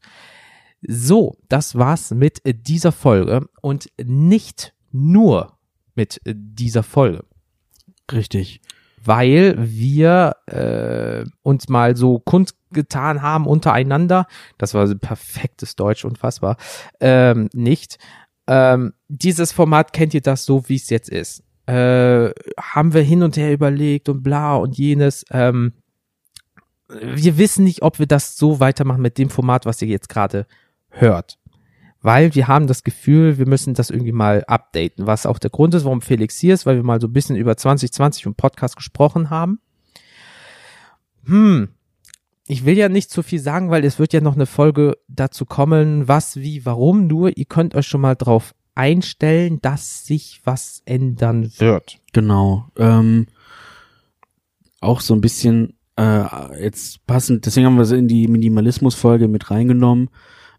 So, 0.88 1.38
das 1.50 1.76
war's 1.76 2.12
mit 2.12 2.41
dieser 2.45 2.91
Folge 2.91 3.48
und 3.62 3.88
nicht 4.04 4.74
nur 4.91 5.58
mit 5.95 6.21
dieser 6.26 6.84
Folge. 6.84 7.24
Richtig. 8.12 8.62
Weil 9.04 9.56
wir 9.58 10.36
äh, 10.48 11.26
uns 11.43 11.69
mal 11.69 11.95
so 11.95 12.19
kundgetan 12.19 13.21
haben 13.21 13.45
untereinander, 13.45 14.28
das 14.58 14.74
war 14.74 14.88
perfektes 14.95 15.76
Deutsch, 15.76 16.06
unfassbar, 16.06 16.58
ähm, 17.00 17.50
nicht, 17.54 17.98
ähm, 18.47 18.93
dieses 19.08 19.51
Format 19.51 19.93
kennt 19.93 20.13
ihr 20.13 20.21
das 20.21 20.45
so, 20.45 20.67
wie 20.69 20.75
es 20.75 20.89
jetzt 20.89 21.10
ist. 21.10 21.43
Äh, 21.67 22.31
haben 22.60 22.93
wir 22.93 23.01
hin 23.01 23.23
und 23.23 23.38
her 23.38 23.51
überlegt 23.51 24.08
und 24.10 24.21
bla 24.21 24.55
und 24.55 24.77
jenes. 24.77 25.25
Ähm, 25.31 25.73
wir 26.88 27.38
wissen 27.38 27.63
nicht, 27.63 27.81
ob 27.81 27.97
wir 27.97 28.05
das 28.05 28.38
so 28.38 28.60
weitermachen 28.60 29.01
mit 29.01 29.17
dem 29.17 29.29
Format, 29.29 29.65
was 29.65 29.81
ihr 29.81 29.88
jetzt 29.88 30.10
gerade 30.10 30.45
hört. 30.89 31.39
Weil 32.01 32.36
wir 32.36 32.47
haben 32.47 32.67
das 32.67 32.84
Gefühl, 32.84 33.39
wir 33.39 33.47
müssen 33.47 33.73
das 33.73 33.89
irgendwie 33.89 34.12
mal 34.12 34.43
updaten, 34.45 35.08
was 35.08 35.25
auch 35.25 35.39
der 35.39 35.49
Grund 35.49 35.73
ist, 35.73 35.86
warum 35.86 36.01
Felix 36.01 36.38
hier 36.38 36.53
ist, 36.53 36.67
weil 36.67 36.75
wir 36.75 36.84
mal 36.84 37.01
so 37.01 37.08
ein 37.08 37.13
bisschen 37.13 37.36
über 37.36 37.58
2020 37.58 38.27
und 38.27 38.38
Podcast 38.38 38.75
gesprochen 38.75 39.31
haben. 39.31 39.60
Hm, 41.25 41.69
ich 42.47 42.65
will 42.65 42.77
ja 42.77 42.89
nicht 42.89 43.10
zu 43.10 43.23
viel 43.23 43.39
sagen, 43.39 43.69
weil 43.71 43.84
es 43.86 43.97
wird 43.97 44.13
ja 44.13 44.21
noch 44.21 44.36
eine 44.36 44.45
Folge 44.45 44.97
dazu 45.08 45.45
kommen, 45.45 46.08
was, 46.08 46.38
wie, 46.38 46.65
warum. 46.65 47.08
Nur 47.08 47.36
ihr 47.38 47.45
könnt 47.45 47.75
euch 47.75 47.88
schon 47.88 48.01
mal 48.01 48.15
drauf 48.15 48.53
einstellen, 48.75 49.60
dass 49.62 50.05
sich 50.05 50.41
was 50.43 50.81
ändern 50.86 51.51
wird. 51.58 51.99
Genau. 52.13 52.67
Ähm, 52.77 53.27
auch 54.79 55.01
so 55.01 55.15
ein 55.15 55.21
bisschen 55.21 55.73
äh, 55.97 56.62
jetzt 56.62 57.05
passend, 57.08 57.45
deswegen 57.45 57.65
haben 57.65 57.77
wir 57.77 57.86
sie 57.86 57.97
in 57.97 58.08
die 58.08 58.27
Minimalismus-Folge 58.27 59.27
mit 59.27 59.49
reingenommen, 59.49 60.10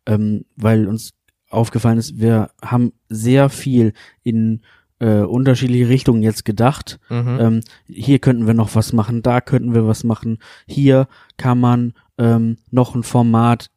ähm, 0.07 0.47
weil 0.57 0.89
uns 0.89 1.13
aufgefallen 1.51 1.99
ist, 1.99 2.19
wir 2.19 2.51
haben 2.63 2.93
sehr 3.09 3.49
viel 3.49 3.93
in 4.23 4.63
äh, 4.99 5.21
unterschiedliche 5.21 5.89
Richtungen 5.89 6.23
jetzt 6.23 6.45
gedacht. 6.45 6.99
Mhm. 7.09 7.39
Ähm, 7.41 7.61
hier 7.87 8.19
könnten 8.19 8.47
wir 8.47 8.55
noch 8.55 8.75
was 8.75 8.93
machen, 8.93 9.23
da 9.23 9.41
könnten 9.41 9.75
wir 9.75 9.87
was 9.87 10.05
machen. 10.05 10.39
Hier 10.67 11.09
kann 11.37 11.61
man 11.61 11.95
ähm, 12.19 12.57
noch 12.71 12.95
ein 12.95 13.03
Format 13.03 13.71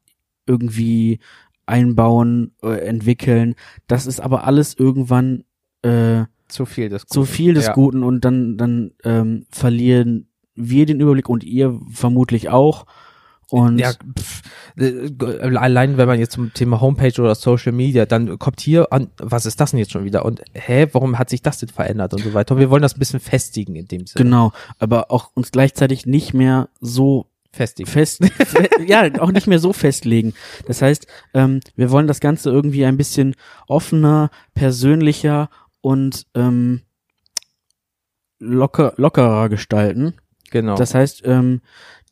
irgendwie 0.45 1.19
einbauen, 1.65 2.51
äh, 2.63 2.79
entwickeln. 2.87 3.55
Das 3.87 4.07
ist 4.07 4.19
aber 4.19 4.45
alles 4.45 4.73
irgendwann 4.77 5.43
äh, 5.81 6.23
zu 6.47 6.65
viel 6.65 6.89
des 6.89 7.05
zu 7.05 7.25
viel 7.25 7.53
des 7.53 7.67
Ja. 7.67 7.73
Guten 7.73 8.03
und 8.03 8.25
dann 8.25 8.57
dann 8.57 8.91
ähm, 9.03 9.45
verlieren 9.51 10.27
wir 10.55 10.85
den 10.85 10.99
Überblick 10.99 11.29
und 11.29 11.43
ihr 11.43 11.79
vermutlich 11.91 12.49
auch. 12.49 12.85
Und 13.49 13.79
Ja, 13.79 13.91
pff, 13.93 14.41
äh, 14.77 15.09
allein 15.57 15.97
wenn 15.97 16.07
man 16.07 16.19
jetzt 16.19 16.33
zum 16.33 16.53
Thema 16.53 16.79
Homepage 16.81 17.19
oder 17.19 17.33
Social 17.35 17.71
Media, 17.71 18.05
dann 18.05 18.37
kommt 18.37 18.61
hier 18.61 18.93
an, 18.93 19.09
was 19.17 19.45
ist 19.45 19.59
das 19.59 19.71
denn 19.71 19.79
jetzt 19.79 19.91
schon 19.91 20.05
wieder? 20.05 20.23
Und 20.23 20.41
hä, 20.53 20.87
warum 20.91 21.17
hat 21.17 21.29
sich 21.29 21.41
das 21.41 21.57
denn 21.59 21.69
verändert 21.69 22.13
und 22.13 22.23
so 22.23 22.33
weiter? 22.33 22.55
Und 22.55 22.61
wir 22.61 22.69
wollen 22.69 22.83
das 22.83 22.95
ein 22.95 22.99
bisschen 22.99 23.19
festigen 23.19 23.75
in 23.75 23.87
dem 23.87 24.05
Sinne. 24.05 24.23
genau, 24.23 24.51
aber 24.77 25.11
auch 25.11 25.31
uns 25.33 25.51
gleichzeitig 25.51 26.05
nicht 26.05 26.33
mehr 26.33 26.69
so 26.79 27.25
Festigen. 27.51 27.89
fest, 27.89 28.23
fe 28.23 28.69
ja, 28.85 29.09
auch 29.19 29.31
nicht 29.31 29.47
mehr 29.47 29.59
so 29.59 29.73
festlegen. 29.73 30.33
Das 30.67 30.81
heißt, 30.83 31.07
ähm, 31.33 31.61
wir 31.75 31.89
wollen 31.89 32.07
das 32.07 32.19
Ganze 32.19 32.51
irgendwie 32.51 32.85
ein 32.85 32.97
bisschen 32.97 33.35
offener, 33.67 34.29
persönlicher 34.53 35.49
und 35.81 36.27
ähm, 36.35 36.81
locker, 38.39 38.93
lockerer 38.97 39.49
gestalten. 39.49 40.13
Genau. 40.51 40.75
Das 40.75 40.93
heißt, 40.93 41.23
ähm, 41.25 41.61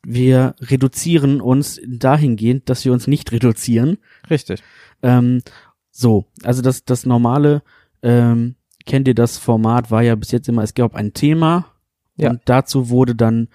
wir 0.05 0.55
reduzieren 0.61 1.41
uns 1.41 1.79
dahingehend, 1.85 2.69
dass 2.69 2.85
wir 2.85 2.93
uns 2.93 3.07
nicht 3.07 3.31
reduzieren. 3.31 3.97
Richtig. 4.29 4.63
Ähm, 5.01 5.41
so, 5.91 6.25
also 6.43 6.61
das, 6.61 6.85
das 6.85 7.05
normale, 7.05 7.61
ähm, 8.03 8.55
kennt 8.85 9.07
ihr 9.07 9.15
das 9.15 9.37
Format, 9.37 9.91
war 9.91 10.01
ja 10.03 10.15
bis 10.15 10.31
jetzt 10.31 10.47
immer, 10.47 10.63
es 10.63 10.73
gab 10.73 10.95
ein 10.95 11.13
Thema 11.13 11.65
Ja. 12.15 12.29
und 12.31 12.41
dazu 12.45 12.89
wurde 12.89 13.15
dann 13.15 13.49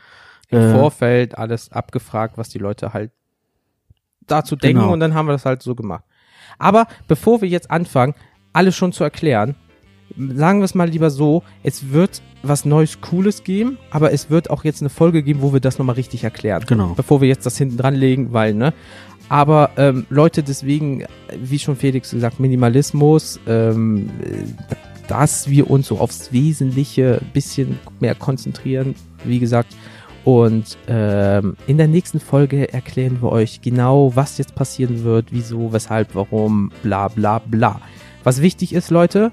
Im 0.48 0.58
äh, 0.58 0.72
Vorfeld 0.72 1.38
alles 1.38 1.70
abgefragt, 1.72 2.36
was 2.36 2.48
die 2.48 2.58
Leute 2.58 2.92
halt 2.92 3.12
dazu 4.26 4.56
denken 4.56 4.80
Genau. 4.80 4.92
und 4.92 5.00
dann 5.00 5.14
haben 5.14 5.26
wir 5.26 5.32
das 5.32 5.44
halt 5.46 5.62
so 5.62 5.74
gemacht. 5.74 6.04
Aber 6.58 6.86
bevor 7.08 7.40
wir 7.40 7.48
jetzt 7.48 7.70
anfangen, 7.70 8.14
alles 8.52 8.76
schon 8.76 8.92
zu 8.92 9.02
erklären, 9.04 9.54
sagen 10.16 10.60
wir 10.60 10.64
es 10.64 10.74
mal 10.74 10.88
lieber 10.88 11.10
so, 11.10 11.42
es 11.62 11.90
wird 11.92 12.22
was 12.42 12.64
Neues, 12.64 13.00
Cooles 13.00 13.44
geben, 13.44 13.78
aber 13.90 14.12
es 14.12 14.30
wird 14.30 14.50
auch 14.50 14.64
jetzt 14.64 14.82
eine 14.82 14.90
Folge 14.90 15.22
geben, 15.22 15.42
wo 15.42 15.52
wir 15.52 15.60
das 15.60 15.78
nochmal 15.78 15.96
richtig 15.96 16.24
erklären. 16.24 16.64
Genau. 16.66 16.94
Bevor 16.96 17.20
wir 17.20 17.28
jetzt 17.28 17.46
das 17.46 17.56
hinten 17.56 17.76
dran 17.76 17.94
legen, 17.94 18.32
weil, 18.32 18.54
ne? 18.54 18.72
Aber 19.28 19.70
ähm, 19.76 20.06
Leute, 20.10 20.42
deswegen, 20.42 21.04
wie 21.34 21.58
schon 21.58 21.76
Felix 21.76 22.10
gesagt, 22.10 22.40
Minimalismus, 22.40 23.40
ähm, 23.46 24.10
äh, 24.20 24.44
dass 25.08 25.48
wir 25.48 25.70
uns 25.70 25.88
so 25.88 25.98
aufs 25.98 26.32
Wesentliche 26.32 27.18
ein 27.20 27.30
bisschen 27.32 27.78
mehr 28.00 28.14
konzentrieren, 28.14 28.94
wie 29.24 29.38
gesagt. 29.38 29.74
Und 30.24 30.76
ähm, 30.86 31.56
in 31.66 31.78
der 31.78 31.88
nächsten 31.88 32.20
Folge 32.20 32.72
erklären 32.72 33.18
wir 33.20 33.32
euch 33.32 33.60
genau, 33.60 34.12
was 34.14 34.38
jetzt 34.38 34.54
passieren 34.54 35.02
wird, 35.02 35.26
wieso, 35.30 35.72
weshalb, 35.72 36.14
warum, 36.14 36.70
bla 36.82 37.08
bla 37.08 37.38
bla. 37.40 37.80
Was 38.22 38.40
wichtig 38.40 38.72
ist, 38.72 38.90
Leute, 38.90 39.32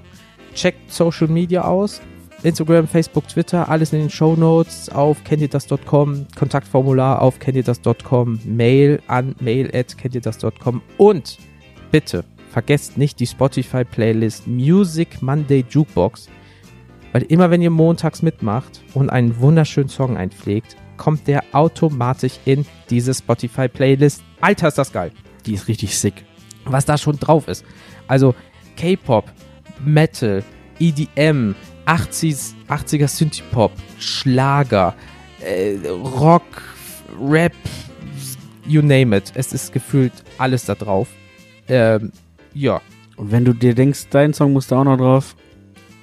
checkt 0.54 0.92
Social 0.92 1.28
Media 1.28 1.64
aus. 1.64 2.02
Instagram, 2.44 2.88
Facebook, 2.88 3.28
Twitter, 3.28 3.68
alles 3.68 3.92
in 3.92 4.00
den 4.00 4.10
Show 4.10 4.36
Notes 4.36 4.88
auf 4.90 5.24
kenntierdas.com, 5.26 6.26
Kontaktformular 6.38 7.22
auf 7.22 7.38
kenntierdas.com, 7.40 8.40
Mail 8.46 9.02
an 9.08 9.36
mail 9.42 9.70
at 9.74 9.98
kenntierdas.com 9.98 10.82
und 10.98 11.38
bitte 11.92 12.24
vergesst 12.50 12.98
nicht 12.98 13.20
die 13.20 13.28
Spotify 13.28 13.84
Playlist 13.84 14.48
Music 14.48 15.22
Monday 15.22 15.66
Jukebox, 15.70 16.30
weil 17.12 17.24
immer 17.24 17.52
wenn 17.52 17.62
ihr 17.62 17.72
montags 17.72 18.22
mitmacht 18.22 18.82
und 18.94 19.10
einen 19.10 19.38
wunderschönen 19.42 19.90
Song 19.90 20.16
einpflegt, 20.16 20.78
kommt 20.96 21.28
der 21.28 21.44
automatisch 21.52 22.40
in 22.46 22.66
diese 22.90 23.14
Spotify 23.14 23.68
Playlist. 23.68 24.24
Alter, 24.40 24.70
ist 24.70 24.78
das 24.78 24.94
geil 24.94 25.12
die 25.46 25.56
ist 25.56 25.68
richtig 25.68 25.98
sick. 25.98 26.26
was 26.66 26.86
da 26.86 26.98
schon 26.98 27.18
drauf 27.18 27.48
ist. 27.48 27.66
Also 28.08 28.36
K-Pop, 28.76 29.32
Metal, 29.86 30.44
EDM, 30.80 31.56
80s, 31.86 32.54
80er 32.70 33.08
Synthie-Pop, 33.08 33.72
Schlager, 34.00 34.96
äh, 35.42 35.78
Rock, 35.90 36.44
Rap, 37.20 37.54
you 38.68 38.82
name 38.82 39.16
it. 39.16 39.32
Es 39.36 39.54
ist 39.54 39.74
gefühlt 39.74 40.14
alles 40.38 40.66
da 40.66 40.76
drauf. 40.76 41.10
Ähm, 41.68 42.12
ja, 42.54 42.82
Und 43.18 43.32
wenn 43.32 43.44
du 43.44 43.54
dir 43.54 43.76
denkst, 43.76 44.08
dein 44.12 44.34
Song 44.34 44.54
muss 44.54 44.68
da 44.68 44.80
auch 44.80 44.86
noch 44.86 44.98
drauf, 44.98 45.36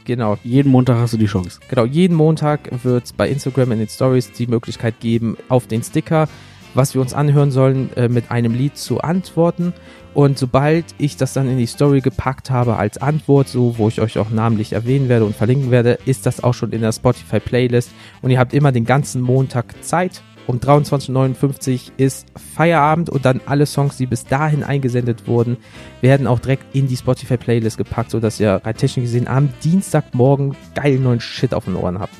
genau. 0.04 0.36
jeden 0.44 0.70
Montag 0.70 0.98
hast 0.98 1.14
du 1.14 1.16
die 1.16 1.26
Chance. 1.26 1.60
Genau, 1.68 1.84
jeden 1.84 2.14
Montag 2.14 2.68
wird 2.84 3.06
es 3.06 3.12
bei 3.12 3.28
Instagram 3.28 3.72
in 3.72 3.78
den 3.78 3.88
Stories 3.88 4.32
die 4.32 4.46
Möglichkeit 4.46 5.00
geben, 5.00 5.36
auf 5.48 5.66
den 5.66 5.82
Sticker, 5.82 6.28
was 6.76 6.94
wir 6.94 7.00
uns 7.00 7.14
anhören 7.14 7.50
sollen, 7.50 7.90
äh, 7.96 8.08
mit 8.08 8.30
einem 8.30 8.54
Lied 8.54 8.76
zu 8.76 9.00
antworten. 9.00 9.72
Und 10.14 10.38
sobald 10.38 10.86
ich 10.98 11.16
das 11.16 11.32
dann 11.32 11.48
in 11.48 11.58
die 11.58 11.66
Story 11.66 12.00
gepackt 12.00 12.50
habe 12.50 12.76
als 12.76 12.98
Antwort, 12.98 13.48
so 13.48 13.76
wo 13.76 13.88
ich 13.88 14.00
euch 14.00 14.18
auch 14.18 14.30
namentlich 14.30 14.72
erwähnen 14.72 15.08
werde 15.08 15.24
und 15.24 15.36
verlinken 15.36 15.70
werde, 15.70 15.98
ist 16.06 16.24
das 16.24 16.42
auch 16.42 16.54
schon 16.54 16.72
in 16.72 16.80
der 16.80 16.92
Spotify 16.92 17.38
Playlist. 17.38 17.90
Und 18.22 18.30
ihr 18.30 18.38
habt 18.38 18.54
immer 18.54 18.72
den 18.72 18.84
ganzen 18.84 19.20
Montag 19.20 19.74
Zeit. 19.84 20.22
Um 20.46 20.58
23.59 20.58 21.72
Uhr 21.72 21.80
ist 21.96 22.26
Feierabend 22.54 23.10
und 23.10 23.24
dann 23.24 23.40
alle 23.46 23.66
Songs, 23.66 23.96
die 23.96 24.06
bis 24.06 24.24
dahin 24.24 24.62
eingesendet 24.62 25.26
wurden, 25.26 25.56
werden 26.00 26.28
auch 26.28 26.38
direkt 26.38 26.74
in 26.74 26.86
die 26.86 26.96
Spotify 26.96 27.36
Playlist 27.36 27.78
gepackt, 27.78 28.12
sodass 28.12 28.38
ihr 28.38 28.60
rein 28.64 28.76
technisch 28.76 29.06
gesehen 29.06 29.26
am 29.26 29.48
Dienstagmorgen 29.64 30.56
geilen 30.74 31.02
neuen 31.02 31.20
Shit 31.20 31.52
auf 31.52 31.64
den 31.64 31.74
Ohren 31.74 31.98
habt. 31.98 32.14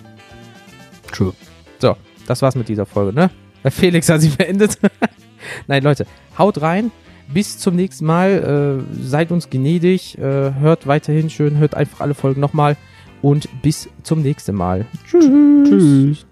True. 1.13 1.35
So, 1.79 1.97
das 2.27 2.43
war's 2.43 2.57
mit 2.57 2.69
dieser 2.69 2.85
Folge, 2.85 3.13
ne? 3.13 3.31
Felix 3.71 4.09
hat 4.09 4.21
sie 4.21 4.31
beendet. 4.31 4.79
Nein, 5.67 5.83
Leute, 5.83 6.07
haut 6.39 6.61
rein. 6.61 6.91
Bis 7.33 7.59
zum 7.59 7.75
nächsten 7.77 8.07
Mal. 8.07 8.85
Äh, 8.89 9.03
seid 9.03 9.33
uns 9.33 9.51
gnädig. 9.51 10.19
Äh, 10.19 10.55
hört 10.55 10.87
weiterhin 10.87 11.31
schön. 11.31 11.59
Hört 11.59 11.75
einfach 11.75 12.01
alle 12.01 12.15
Folgen 12.15 12.41
nochmal. 12.41 12.77
Und 13.23 13.49
bis 13.63 13.89
zum 14.03 14.23
nächsten 14.23 14.55
Mal. 14.55 14.87
Tschüss. 15.07 15.25
Tschüss. 15.69 16.27